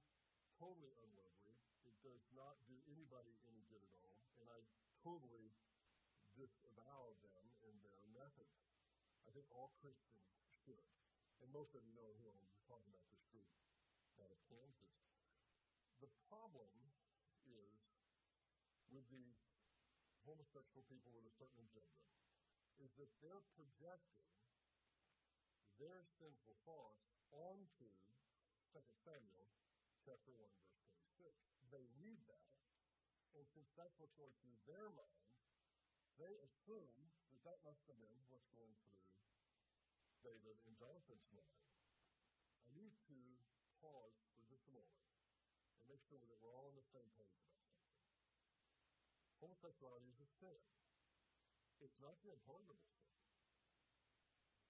totally 0.63 0.95
unlovely. 1.03 1.59
It 1.83 1.99
does 2.07 2.23
not 2.39 2.55
do 2.71 2.79
anybody 2.87 3.35
any 3.51 3.67
good 3.67 3.83
at 3.83 3.91
all, 3.99 4.15
and 4.39 4.47
I 4.47 4.63
totally 5.03 5.51
disavow 6.39 7.19
them 7.27 7.43
and 7.67 7.75
their 7.83 7.99
methods. 8.15 8.63
I 9.27 9.35
think 9.35 9.51
all 9.51 9.75
Christians 9.83 10.31
should. 10.63 10.87
And 11.43 11.51
most 11.51 11.75
of 11.75 11.83
you 11.83 11.99
know 11.99 12.15
who 12.23 12.31
I'm 12.31 12.47
talking 12.71 12.95
about 12.95 13.11
this 13.11 13.27
group 13.35 13.51
out 14.23 14.31
of 14.31 14.39
Kansas. 14.47 15.03
The 15.99 16.15
problem 16.31 16.71
is 17.43 17.75
with 18.95 19.03
the 19.11 19.46
homosexual 20.27 20.83
people 20.91 21.15
with 21.15 21.23
a 21.23 21.35
certain 21.39 21.63
agenda 21.63 22.03
is 22.83 22.91
that 22.99 23.09
they're 23.23 23.47
projecting 23.55 24.27
their 25.79 26.03
sinful 26.19 26.59
thoughts 26.67 27.07
onto 27.31 27.89
2 28.75 28.83
Samuel 29.07 29.47
chapter 30.03 30.35
1, 30.35 30.51
verse 31.23 31.39
26. 31.47 31.71
They 31.71 31.87
read 32.03 32.21
that, 32.27 32.51
and 33.39 33.47
since 33.55 33.71
that's 33.79 33.95
what's 34.03 34.19
going 34.19 34.35
through 34.43 34.59
their 34.67 34.91
mind, 34.93 35.31
they 36.19 36.35
assume 36.43 37.13
that 37.31 37.41
that 37.47 37.59
must 37.63 37.87
have 37.87 37.99
been 38.03 38.19
what's 38.29 38.51
going 38.51 38.75
through 38.83 38.99
David 40.27 40.59
and 40.67 40.75
Jonathan's 40.75 41.29
mind. 41.31 41.63
I 42.67 42.69
need 42.75 42.99
to 43.07 43.19
pause 43.79 44.17
for 44.35 44.43
just 44.51 44.67
a 44.67 44.75
moment 44.75 45.07
and 45.79 45.87
make 45.87 46.03
sure 46.09 46.19
that 46.19 46.27
we're 46.43 46.51
all 46.51 46.67
on 46.67 46.75
the 46.75 46.89
same 46.91 47.09
page. 47.15 47.56
Homosexuality 49.47 50.11
is 50.11 50.19
a 50.19 50.27
sin. 50.43 50.59
It's 51.79 51.95
not 52.03 52.19
the 52.27 52.35
unpardonable 52.35 52.83
sin, 52.83 53.15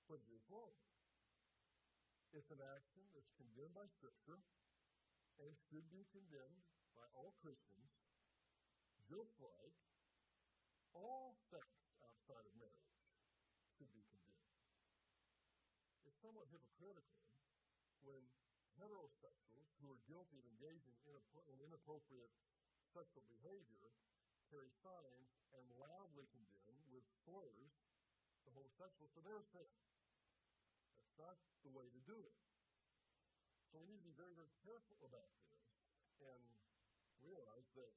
but 0.05 0.21
it 0.21 0.29
is 0.37 0.45
wrong. 0.53 0.77
It's 2.37 2.53
an 2.53 2.61
action 2.61 3.09
that's 3.17 3.33
condemned 3.41 3.73
by 3.73 3.89
Scripture 3.97 4.37
and 5.41 5.57
should 5.73 5.89
be 5.89 6.05
condemned 6.13 6.61
by 6.93 7.09
all 7.17 7.33
Christians, 7.41 7.89
just 9.09 9.33
like 9.41 9.73
all 10.93 11.41
sex 11.49 11.65
outside 12.05 12.45
of 12.45 12.53
marriage 12.61 13.01
should 13.81 13.89
be 13.97 14.05
condemned. 14.13 14.45
It's 16.05 16.21
somewhat 16.21 16.53
hypocritical 16.53 17.25
when 18.05 18.21
heterosexuals 18.77 19.73
who 19.81 19.89
are 19.89 20.01
guilty 20.05 20.37
of 20.37 20.45
engaging 20.53 21.01
in 21.09 21.57
inappropriate 21.65 22.37
sexual 22.93 23.25
behavior 23.25 23.89
carry 24.51 24.71
signs 24.83 25.29
and 25.55 25.65
loudly 25.79 26.27
condemn 26.31 26.79
with 26.91 27.05
slurs 27.25 27.73
the 28.47 28.55
homosexuals 28.55 29.11
for 29.11 29.23
their 29.27 29.43
sin. 29.51 29.67
That's 31.19 31.43
not 31.49 31.59
the 31.67 31.75
way 31.75 31.89
to 31.91 32.01
do 32.07 32.15
it. 32.15 32.37
So 33.73 33.83
we 33.83 33.91
need 33.91 34.01
to 34.05 34.09
be 34.09 34.15
very, 34.15 34.37
very 34.39 34.53
careful 34.63 35.01
about 35.03 35.33
this 35.43 35.59
and 36.23 36.45
realize 37.21 37.67
that 37.75 37.93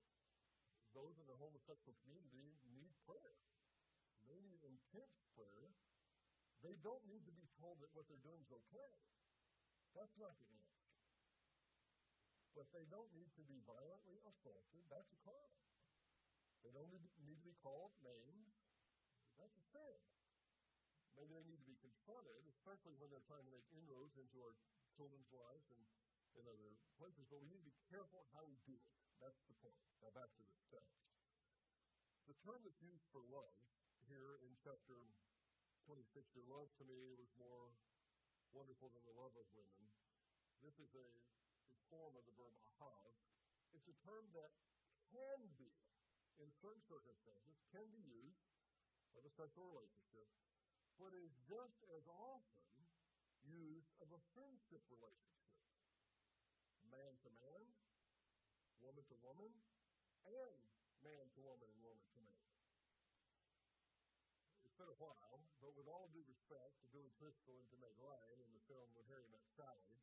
those 0.97 1.13
in 1.21 1.27
the 1.29 1.37
homosexual 1.37 1.93
community 2.03 2.57
need 2.73 2.89
prayer. 3.05 3.37
They 4.25 4.41
need 4.41 4.59
intense 4.65 5.21
prayer. 5.37 5.69
They 6.65 6.75
don't 6.81 7.05
need 7.05 7.23
to 7.29 7.33
be 7.33 7.45
told 7.61 7.79
that 7.85 7.93
what 7.93 8.09
they're 8.09 8.25
doing 8.25 8.41
is 8.41 8.51
okay. 8.51 8.93
That's 9.93 10.17
not 10.17 10.33
the 10.41 10.49
answer. 10.49 10.89
But 12.57 12.67
they 12.73 12.83
don't 12.89 13.09
need 13.13 13.29
to 13.37 13.43
be 13.45 13.61
violently 13.63 14.17
assaulted. 14.25 14.83
That's 14.89 15.07
a 15.13 15.19
crime. 15.21 15.55
They 16.63 16.71
don't 16.75 16.91
need 16.91 17.39
to 17.39 17.45
be 17.45 17.55
called 17.63 17.95
names. 18.03 18.51
That's 19.39 19.55
a 19.55 19.65
sin. 19.71 19.99
Maybe 21.15 21.35
they 21.35 21.47
need 21.47 21.59
to 21.59 21.67
be 21.67 21.79
confronted, 21.83 22.47
especially 22.47 22.95
when 22.99 23.11
they're 23.11 23.25
trying 23.27 23.43
to 23.43 23.51
make 23.51 23.67
inroads 23.75 24.15
into 24.15 24.39
our 24.39 24.55
children's 24.95 25.31
lives 25.35 25.67
and 25.71 25.81
in 26.39 26.47
other 26.47 26.75
places. 26.95 27.27
But 27.27 27.43
we 27.43 27.51
need 27.51 27.63
to 27.63 27.71
be 27.71 27.75
careful 27.91 28.27
how 28.31 28.47
we 28.47 28.55
do 28.63 28.75
it. 28.75 28.91
That's 29.19 29.39
the 29.51 29.55
point. 29.59 29.75
Now 29.99 30.15
back 30.15 30.31
to 30.39 30.43
this 30.47 30.63
text. 30.71 30.95
The 32.31 32.37
term 32.45 32.63
that's 32.63 32.79
used 32.79 33.03
for 33.11 33.19
love 33.27 33.57
here 34.07 34.39
in 34.45 34.55
chapter 34.63 34.95
26, 35.89 36.07
your 36.37 36.47
love 36.47 36.69
to 36.79 36.85
me 36.85 37.17
was 37.17 37.27
more 37.35 37.73
wonderful 38.53 38.93
than 38.93 39.03
the 39.03 39.17
love 39.17 39.33
of 39.35 39.47
women. 39.51 39.81
This 40.61 40.77
is 40.79 40.91
a, 40.93 41.07
a 41.67 41.75
form 41.89 42.15
of 42.15 42.23
the 42.29 42.35
verb 42.37 42.53
ahav. 42.61 43.11
It's 43.73 43.89
a 43.89 43.97
term 44.05 44.29
that 44.37 44.53
can 45.09 45.41
be 45.57 45.73
in 46.39 46.49
certain 46.63 46.83
circumstances, 46.87 47.59
can 47.75 47.87
be 47.91 47.99
used 47.99 48.47
of 49.19 49.27
a 49.27 49.31
sexual 49.35 49.67
relationship, 49.67 50.27
but 50.95 51.11
is 51.11 51.31
just 51.47 51.83
as 51.95 52.03
often 52.07 52.67
used 53.43 53.91
of 53.99 54.11
a 54.15 54.21
friendship 54.35 54.83
relationship. 54.87 55.51
Man 56.87 57.13
to 57.23 57.29
man, 57.43 57.65
woman 58.79 59.03
to 59.11 59.15
woman, 59.19 59.51
and 60.27 60.63
man 61.03 61.27
to 61.35 61.39
woman 61.43 61.67
and 61.67 61.79
woman 61.83 62.07
to 62.15 62.19
man. 62.23 62.47
It's 64.63 64.75
been 64.79 64.91
a 64.91 64.99
while, 64.99 65.43
but 65.59 65.75
with 65.75 65.87
all 65.91 66.07
due 66.15 66.23
respect 66.23 66.79
to 66.83 66.87
Billy 66.95 67.11
Crystal 67.19 67.55
and 67.59 67.67
to 67.71 67.77
Meg 67.83 67.95
Ryan 67.99 68.39
in 68.39 68.51
the 68.55 68.63
film 68.71 68.87
When 68.95 69.05
Harry 69.11 69.27
Met 69.31 69.43
Sally, 69.55 69.99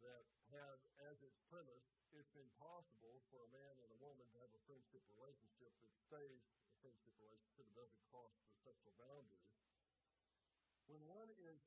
that 0.00 0.24
have 0.54 0.78
as 1.10 1.20
its 1.26 1.36
premise 1.50 1.97
it's 2.16 2.34
impossible 2.38 3.20
for 3.28 3.44
a 3.44 3.50
man 3.52 3.74
and 3.84 3.90
a 3.92 3.98
woman 4.00 4.24
to 4.32 4.38
have 4.40 4.52
a 4.54 4.62
friendship 4.64 5.04
relationship 5.12 5.72
that 5.84 5.92
stays 6.08 6.40
a 6.72 6.76
friendship 6.80 7.12
relationship 7.20 7.64
that 7.68 7.76
doesn't 7.76 8.04
cross 8.08 8.32
the 8.48 8.56
sexual 8.64 8.94
boundaries. 8.96 9.52
When 10.88 11.04
one 11.04 11.28
is 11.36 11.60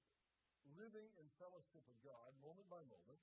living 0.78 1.10
in 1.20 1.28
fellowship 1.38 1.86
with 1.86 2.00
God 2.02 2.34
moment 2.42 2.66
by 2.70 2.82
moment, 2.90 3.22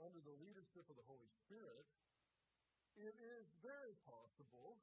under 0.00 0.20
the 0.20 0.36
leadership 0.40 0.88
of 0.88 0.96
the 0.96 1.06
Holy 1.08 1.28
Spirit, 1.44 1.84
it 2.96 3.16
is 3.16 3.48
very 3.60 3.96
possible 4.04 4.80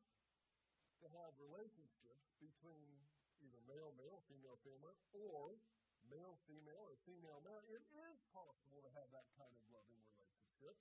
to 1.02 1.06
have 1.18 1.34
relationships 1.42 2.30
between 2.38 2.94
either 3.42 3.62
male 3.66 3.94
male, 3.98 4.22
female 4.30 4.58
female, 4.62 4.98
or 5.14 5.58
male 6.10 6.38
female 6.46 6.86
or 6.86 6.96
female 7.10 7.42
male. 7.42 7.62
It 7.70 7.82
is 7.90 8.18
possible 8.30 8.86
to 8.86 8.92
have 8.94 9.10
that 9.14 9.28
kind 9.38 9.52
of 9.54 9.64
loving 9.74 9.98
relationship 10.14 10.78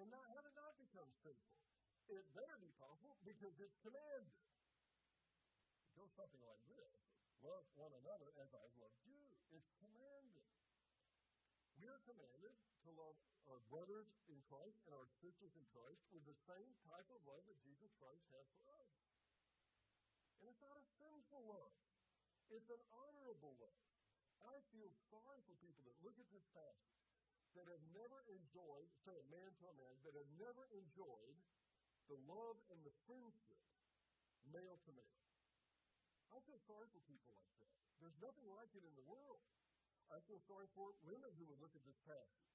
and 0.00 0.08
not 0.08 0.24
have 0.32 0.44
it 0.48 0.54
not 0.56 0.72
become 0.80 1.10
sinful. 1.20 1.60
It 2.08 2.24
better 2.32 2.56
be 2.60 2.72
possible 2.76 3.16
because 3.24 3.54
it's 3.60 3.76
commanded. 3.84 4.36
It 5.88 5.94
goes 5.96 6.12
something 6.16 6.42
like 6.44 6.62
this 6.68 6.92
Love 7.42 7.66
one 7.74 7.90
another 7.90 8.30
as 8.38 8.54
I've 8.54 8.76
loved 8.78 9.02
you. 9.02 9.18
It's 9.50 9.66
commanded. 9.82 10.46
We 11.74 11.90
are 11.90 11.98
commanded 12.06 12.54
to 12.86 12.90
love 12.94 13.18
our 13.50 13.58
brothers 13.66 14.06
in 14.30 14.38
Christ 14.46 14.78
and 14.86 14.94
our 14.94 15.10
sisters 15.18 15.50
in 15.58 15.66
Christ 15.74 16.06
with 16.14 16.22
the 16.22 16.38
same 16.46 16.70
type 16.86 17.10
of 17.10 17.18
love 17.26 17.42
that 17.50 17.58
Jesus 17.66 17.90
Christ 17.98 18.22
has 18.30 18.46
for 18.62 18.70
us. 18.78 18.94
And 20.38 20.54
it's 20.54 20.62
not 20.62 20.78
a 20.78 20.86
sinful 21.02 21.42
love, 21.50 21.74
it's 22.54 22.70
an 22.70 22.82
honorable 22.94 23.58
love. 23.58 23.82
I 24.46 24.62
feel 24.70 24.90
sorry 25.10 25.42
for 25.42 25.58
people 25.58 25.82
that 25.90 25.98
look 26.06 26.18
at 26.22 26.30
this 26.30 26.46
passage 26.54 27.01
that 27.56 27.68
have 27.68 27.84
never 27.92 28.18
enjoyed, 28.32 28.88
say 29.04 29.12
a 29.16 29.26
man 29.28 29.50
to 29.60 29.64
a 29.68 29.74
man, 29.76 29.94
that 30.06 30.16
have 30.16 30.30
never 30.40 30.64
enjoyed 30.72 31.36
the 32.08 32.18
love 32.28 32.58
and 32.72 32.80
the 32.84 32.94
friendship 33.04 33.60
male 34.48 34.80
to 34.88 34.92
male. 34.92 35.20
I 36.32 36.40
feel 36.48 36.60
sorry 36.64 36.88
for 36.90 37.00
people 37.04 37.32
like 37.36 37.52
that. 37.60 37.76
There's 38.00 38.16
nothing 38.18 38.48
like 38.56 38.72
it 38.72 38.82
in 38.82 38.94
the 38.96 39.04
world. 39.04 39.44
I 40.08 40.18
feel 40.28 40.40
sorry 40.48 40.68
for 40.72 40.92
women 41.04 41.32
who 41.36 41.44
would 41.48 41.60
look 41.60 41.76
at 41.76 41.84
this 41.84 42.00
passage 42.04 42.52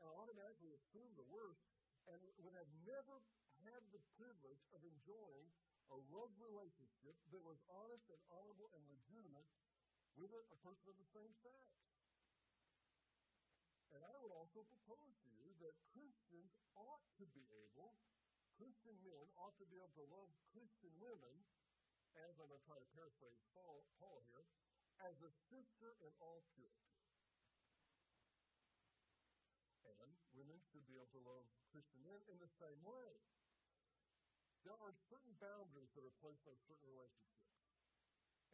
and 0.00 0.08
automatically 0.12 0.72
assume 0.76 1.12
the 1.16 1.28
worst 1.32 1.64
and 2.08 2.20
would 2.44 2.56
have 2.56 2.68
never 2.84 3.24
had 3.64 3.80
the 3.92 4.00
privilege 4.20 4.60
of 4.76 4.84
enjoying 4.84 5.48
a 5.92 5.98
love 6.12 6.32
relationship 6.40 7.16
that 7.32 7.40
was 7.44 7.60
honest 7.68 8.04
and 8.08 8.20
honorable 8.32 8.68
and 8.76 8.82
legitimate 8.88 9.48
with 10.16 10.32
a, 10.32 10.42
a 10.52 10.58
person 10.64 10.88
of 10.88 10.96
the 10.96 11.08
same 11.12 11.32
sex. 11.40 11.60
And 13.94 14.02
I 14.02 14.14
would 14.18 14.34
also 14.34 14.66
propose 14.66 15.14
to 15.22 15.30
you 15.30 15.54
that 15.62 15.74
Christians 15.94 16.50
ought 16.74 17.06
to 17.22 17.24
be 17.30 17.46
able, 17.62 17.94
Christian 18.58 18.98
men 19.06 19.22
ought 19.38 19.54
to 19.62 19.66
be 19.70 19.78
able 19.78 19.94
to 20.02 20.06
love 20.10 20.30
Christian 20.50 20.90
women, 20.98 21.34
as 22.18 22.34
I'm 22.42 22.50
going 22.50 22.58
to 22.58 22.66
try 22.66 22.78
to 22.78 22.90
paraphrase 22.98 23.38
Paul, 23.54 23.86
Paul 24.02 24.26
here, 24.34 24.42
as 25.06 25.14
a 25.22 25.30
sister 25.46 25.94
in 26.02 26.10
all 26.18 26.42
purity. 26.58 26.90
And 30.02 30.10
women 30.34 30.58
should 30.74 30.82
be 30.90 30.98
able 30.98 31.14
to 31.14 31.22
love 31.22 31.46
Christian 31.70 32.02
men 32.02 32.18
in 32.26 32.38
the 32.42 32.50
same 32.58 32.82
way. 32.82 33.14
There 34.66 34.78
are 34.82 34.94
certain 35.06 35.38
boundaries 35.38 35.94
that 35.94 36.02
are 36.02 36.16
placed 36.18 36.42
on 36.50 36.58
certain 36.66 36.88
relationships. 36.90 37.46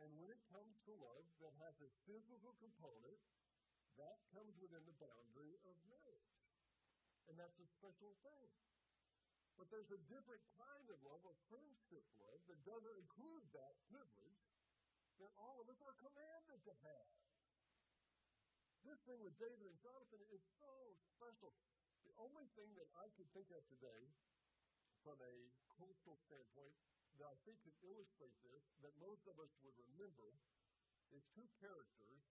And 0.04 0.10
when 0.20 0.32
it 0.32 0.40
comes 0.52 0.76
to 0.84 0.92
love 0.96 1.24
that 1.40 1.52
has 1.64 1.76
a 1.80 1.88
physical 2.08 2.56
component, 2.60 3.20
that 4.00 4.16
comes 4.32 4.56
within 4.56 4.80
the 4.88 4.96
boundary 4.96 5.60
of 5.68 5.76
marriage. 5.92 6.32
And 7.28 7.36
that's 7.36 7.60
a 7.60 7.68
special 7.76 8.16
thing. 8.24 8.48
But 9.60 9.68
there's 9.68 9.92
a 9.92 10.00
different 10.08 10.40
kind 10.56 10.88
of 10.88 10.96
love, 11.04 11.20
a 11.28 11.36
friendship 11.52 12.02
love, 12.16 12.40
that 12.48 12.64
doesn't 12.64 12.96
include 12.96 13.44
that 13.52 13.76
privilege 13.92 14.40
that 15.20 15.32
all 15.36 15.60
of 15.60 15.68
us 15.68 15.76
are 15.84 15.92
commanded 16.00 16.64
to 16.64 16.72
have. 16.80 17.12
This 18.88 18.96
thing 19.04 19.20
with 19.20 19.36
David 19.36 19.68
and 19.68 19.76
Jonathan 19.84 20.24
is 20.32 20.40
so 20.56 20.96
special. 21.12 21.52
The 22.08 22.16
only 22.16 22.48
thing 22.56 22.72
that 22.80 22.88
I 22.96 23.12
could 23.20 23.28
think 23.36 23.52
of 23.52 23.60
today, 23.68 24.08
from 25.04 25.20
a 25.20 25.34
cultural 25.76 26.16
standpoint, 26.24 26.72
that 27.20 27.28
I 27.28 27.36
think 27.44 27.60
can 27.60 27.76
illustrate 27.84 28.32
this, 28.40 28.64
that 28.80 28.96
most 28.96 29.28
of 29.28 29.36
us 29.36 29.52
would 29.60 29.76
remember, 29.76 30.32
is 31.12 31.20
two 31.36 31.44
characters 31.60 32.24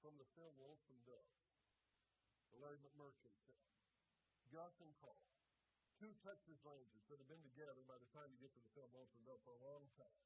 from 0.00 0.16
the 0.16 0.28
film 0.32 0.56
Lonesome 0.56 1.00
Dove. 1.04 1.36
The 2.52 2.58
Larry 2.58 2.80
McMurtry 2.80 3.36
film. 3.44 3.64
Gus 4.48 4.74
and 4.80 4.92
Call. 4.98 5.20
Two 6.00 6.16
Texas 6.24 6.56
Rangers 6.64 7.04
that 7.12 7.20
have 7.20 7.28
been 7.28 7.44
together 7.44 7.84
by 7.84 8.00
the 8.00 8.08
time 8.16 8.32
you 8.32 8.40
get 8.40 8.56
to 8.56 8.64
the 8.64 8.72
film 8.72 8.88
Lonesome 8.96 9.22
Dove 9.28 9.44
for 9.44 9.52
a 9.52 9.62
long 9.62 9.84
time. 10.00 10.20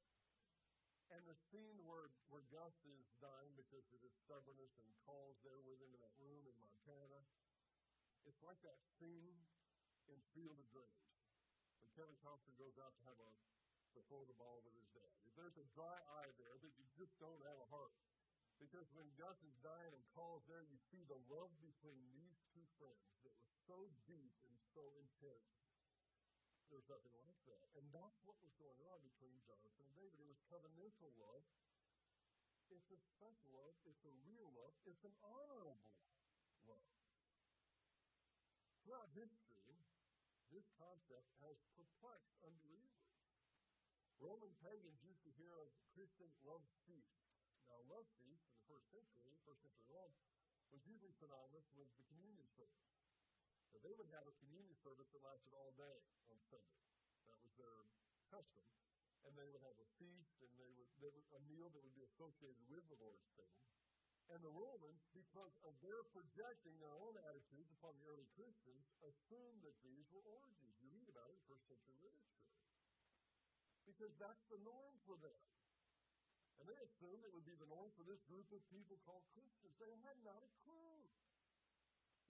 And 1.13 1.21
the 1.27 1.37
scene 1.51 1.83
where, 1.85 2.09
where 2.31 2.47
Gus 2.49 2.73
is 2.87 3.05
dying 3.21 3.53
because 3.59 3.85
of 3.93 4.01
his 4.01 4.15
stubbornness 4.25 4.73
and 4.81 4.89
Call's 5.05 5.37
there 5.45 5.61
with 5.61 5.77
him 5.77 5.93
in 5.93 6.01
that 6.01 6.17
room 6.17 6.47
in 6.49 6.55
Montana, 6.57 7.21
it's 8.25 8.41
like 8.41 8.57
that 8.65 8.79
scene 8.97 9.37
in 10.09 10.17
Field 10.33 10.57
of 10.57 10.65
Dreams 10.73 11.05
when 11.77 11.91
Kevin 11.93 12.17
Costner 12.25 12.57
goes 12.57 12.79
out 12.81 12.95
to 12.97 13.03
have 13.05 13.19
a 13.21 13.31
to 13.95 14.03
throw 14.11 14.27
the 14.27 14.35
ball 14.35 14.59
with 14.67 14.75
his 14.75 14.91
dad. 14.91 15.07
If 15.23 15.31
there's 15.39 15.55
a 15.55 15.63
dry 15.71 15.95
eye 16.19 16.31
there, 16.35 16.59
then 16.59 16.73
you 16.75 16.83
just 16.99 17.15
don't 17.15 17.39
have 17.47 17.55
a 17.63 17.67
heart. 17.71 17.95
Because 18.57 18.87
when 18.95 19.07
Gus 19.19 19.37
is 19.43 19.55
dying 19.61 19.93
and 19.93 20.05
Call's 20.15 20.43
there, 20.47 20.63
you 20.63 20.79
see 20.89 21.03
the 21.05 21.19
love 21.27 21.51
between 21.59 22.01
these 22.15 22.39
two 22.55 22.65
friends 22.79 23.05
that 23.23 23.35
was 23.35 23.51
so 23.67 23.91
deep 24.07 24.33
and 24.47 24.55
so 24.73 24.83
intense 24.99 25.55
there's 26.75 26.91
nothing 26.91 27.13
like 27.23 27.39
that. 27.47 27.65
And 27.77 27.85
that's 27.93 28.19
what 28.25 28.35
was 28.41 28.51
going 28.57 28.75
on 28.89 28.99
between 29.05 29.37
Jonathan 29.45 29.85
and 29.85 29.95
David. 29.95 30.17
It 30.19 30.27
was 30.27 30.41
covenantal 30.49 31.13
love. 31.15 31.45
It's 32.73 32.89
a 32.89 32.99
special 33.15 33.53
love. 33.53 33.77
It's 33.85 34.03
a 34.03 34.13
real 34.25 34.49
love. 34.57 34.73
It's 34.89 35.05
an 35.05 35.15
honorable 35.21 35.93
love. 36.65 36.89
Throughout 38.81 39.09
history, 39.13 39.77
this 40.49 40.65
concept 40.75 41.29
has 41.45 41.57
perplexed 41.77 42.35
unbelievers. 42.41 43.07
Roman 44.17 44.51
pagans 44.59 44.99
used 45.05 45.21
to 45.25 45.31
hear 45.37 45.53
of 45.55 45.69
Christian 45.93 46.29
love 46.43 46.63
feasts. 46.89 47.24
Now, 47.69 47.81
love 47.89 48.05
feast 48.21 48.45
in 48.49 48.55
the 48.57 48.65
first 48.69 48.87
century, 48.93 49.33
first 49.41 49.61
century 49.65 49.89
Rome, 49.89 50.13
was 50.69 50.81
usually 50.85 51.13
synonymous 51.17 51.65
with 51.73 51.89
the 51.97 52.05
communion 52.11 52.45
service. 52.53 52.91
So 53.73 53.81
they 53.81 53.93
would 53.97 54.07
have 54.13 54.23
a 54.29 54.35
communion 54.39 54.77
service 54.79 55.09
that 55.11 55.21
lasted 55.25 55.51
all 55.51 55.73
day 55.75 55.99
on 56.31 56.37
Sunday. 56.47 56.79
That 57.27 57.41
was 57.41 57.51
their 57.57 57.89
custom. 58.29 58.63
And 59.25 59.33
they 59.33 59.49
would 59.49 59.65
have 59.65 59.77
a 59.81 59.87
feast, 59.97 60.37
and 60.45 60.53
they 60.61 60.69
would, 60.77 60.89
they 61.01 61.09
would 61.09 61.25
a 61.33 61.41
meal 61.49 61.73
that 61.73 61.81
would 61.81 61.97
be 61.97 62.05
associated 62.05 62.61
with 62.69 62.85
the 62.87 62.97
Lord's 63.01 63.25
table. 63.33 63.65
And 64.29 64.41
the 64.41 64.53
Romans, 64.53 65.05
because 65.13 65.53
of 65.65 65.73
their 65.85 66.01
projecting 66.13 66.77
their 66.81 66.93
own 66.97 67.13
attitudes 67.29 67.69
upon 67.77 67.93
the 68.01 68.05
early 68.09 68.25
Christians, 68.33 68.85
assumed 69.05 69.61
that 69.61 69.77
these 69.85 70.09
were 70.09 70.25
orgies. 70.25 70.73
You 70.81 70.89
read 70.93 71.09
about 71.09 71.29
it 71.29 71.37
in 71.37 71.43
first 71.45 71.65
century 71.69 71.97
literature. 72.01 72.41
Because 73.85 74.13
that's 74.17 74.45
the 74.49 74.57
norm 74.65 74.97
for 75.05 75.17
them. 75.21 75.54
And 76.59 76.65
they 76.69 76.79
assumed 76.79 77.23
it 77.23 77.35
would 77.35 77.47
be 77.47 77.57
the 77.59 77.67
norm 77.67 77.91
for 77.95 78.07
this 78.07 78.21
group 78.25 78.47
of 78.55 78.63
people 78.71 78.95
called 79.03 79.27
Christians. 79.35 79.75
They 79.77 79.91
had 80.07 80.17
not 80.23 80.39
a 80.39 80.51
clue. 80.63 81.03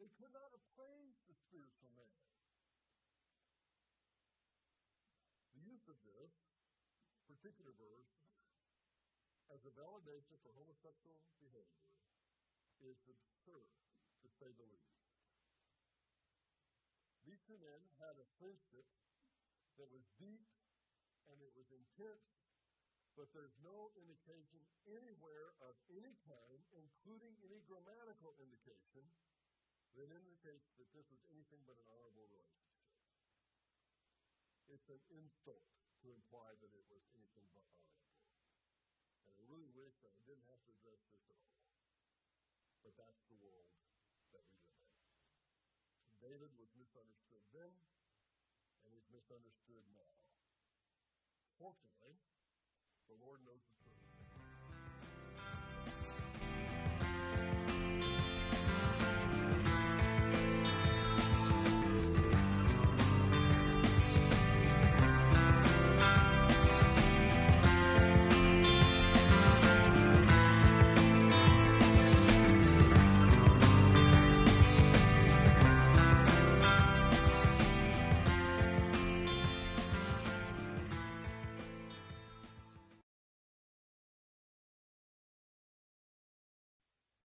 They 0.01 0.11
could 0.19 0.33
not 0.33 0.51
appraise 0.51 1.17
the 1.29 1.37
spiritual 1.47 1.93
man. 1.95 2.19
The 5.55 5.63
use 5.63 5.85
of 5.87 5.95
this 6.03 6.33
particular 7.29 7.71
verse 7.77 8.11
as 9.53 9.61
a 9.63 9.71
validation 9.77 10.35
for 10.41 10.51
homosexual 10.57 11.21
behavior 11.39 11.85
is 12.83 12.97
absurd, 13.07 13.71
to 14.25 14.27
say 14.41 14.51
the 14.57 14.67
least. 14.67 14.99
These 17.25 17.41
two 17.49 17.57
men 17.57 17.81
had 17.97 18.19
a 18.21 18.27
friendship 18.37 18.85
that 19.81 19.89
was 19.89 20.05
deep 20.21 20.45
and 21.25 21.41
it 21.41 21.49
was 21.57 21.65
intense, 21.73 22.44
but 23.15 23.31
there's 23.31 23.55
no 23.63 23.95
indication 23.95 24.59
anywhere 24.91 25.55
of 25.63 25.79
any 25.87 26.19
kind, 26.27 26.59
including 26.75 27.39
any 27.47 27.63
grammatical 27.63 28.35
indication, 28.43 29.07
that 29.95 30.11
indicates 30.11 30.67
that 30.75 30.91
this 30.91 31.07
was 31.07 31.23
anything 31.31 31.63
but 31.63 31.79
an 31.79 31.87
honorable 31.87 32.27
relationship. 32.27 32.83
It's 34.67 34.91
an 34.91 34.99
insult 35.15 35.63
to 36.03 36.11
imply 36.11 36.59
that 36.59 36.75
it 36.75 36.85
was 36.91 37.07
anything 37.15 37.47
but 37.55 37.63
honorable. 37.63 38.11
And 39.31 39.39
I 39.39 39.43
really 39.47 39.71
wish 39.71 39.95
that 40.03 40.11
I 40.11 40.21
didn't 40.27 40.51
have 40.51 40.59
to 40.67 40.75
address 40.75 40.99
this 41.07 41.23
at 41.31 41.39
all. 41.39 41.63
But 42.83 42.99
that's 42.99 43.23
the 43.31 43.39
world 43.39 43.71
that 44.35 44.43
we 44.51 44.59
live 44.67 44.83
in. 44.83 44.91
David 46.19 46.51
was 46.59 46.69
misunderstood 46.75 47.45
then, 47.55 47.71
and 48.83 48.91
he's 48.91 49.07
misunderstood 49.07 49.87
now. 49.95 50.19
Fortunately, 51.55 52.19
the 53.09 53.17
Lord 53.21 53.39
knows 53.45 53.61
the 53.61 53.75
truth. 53.85 54.04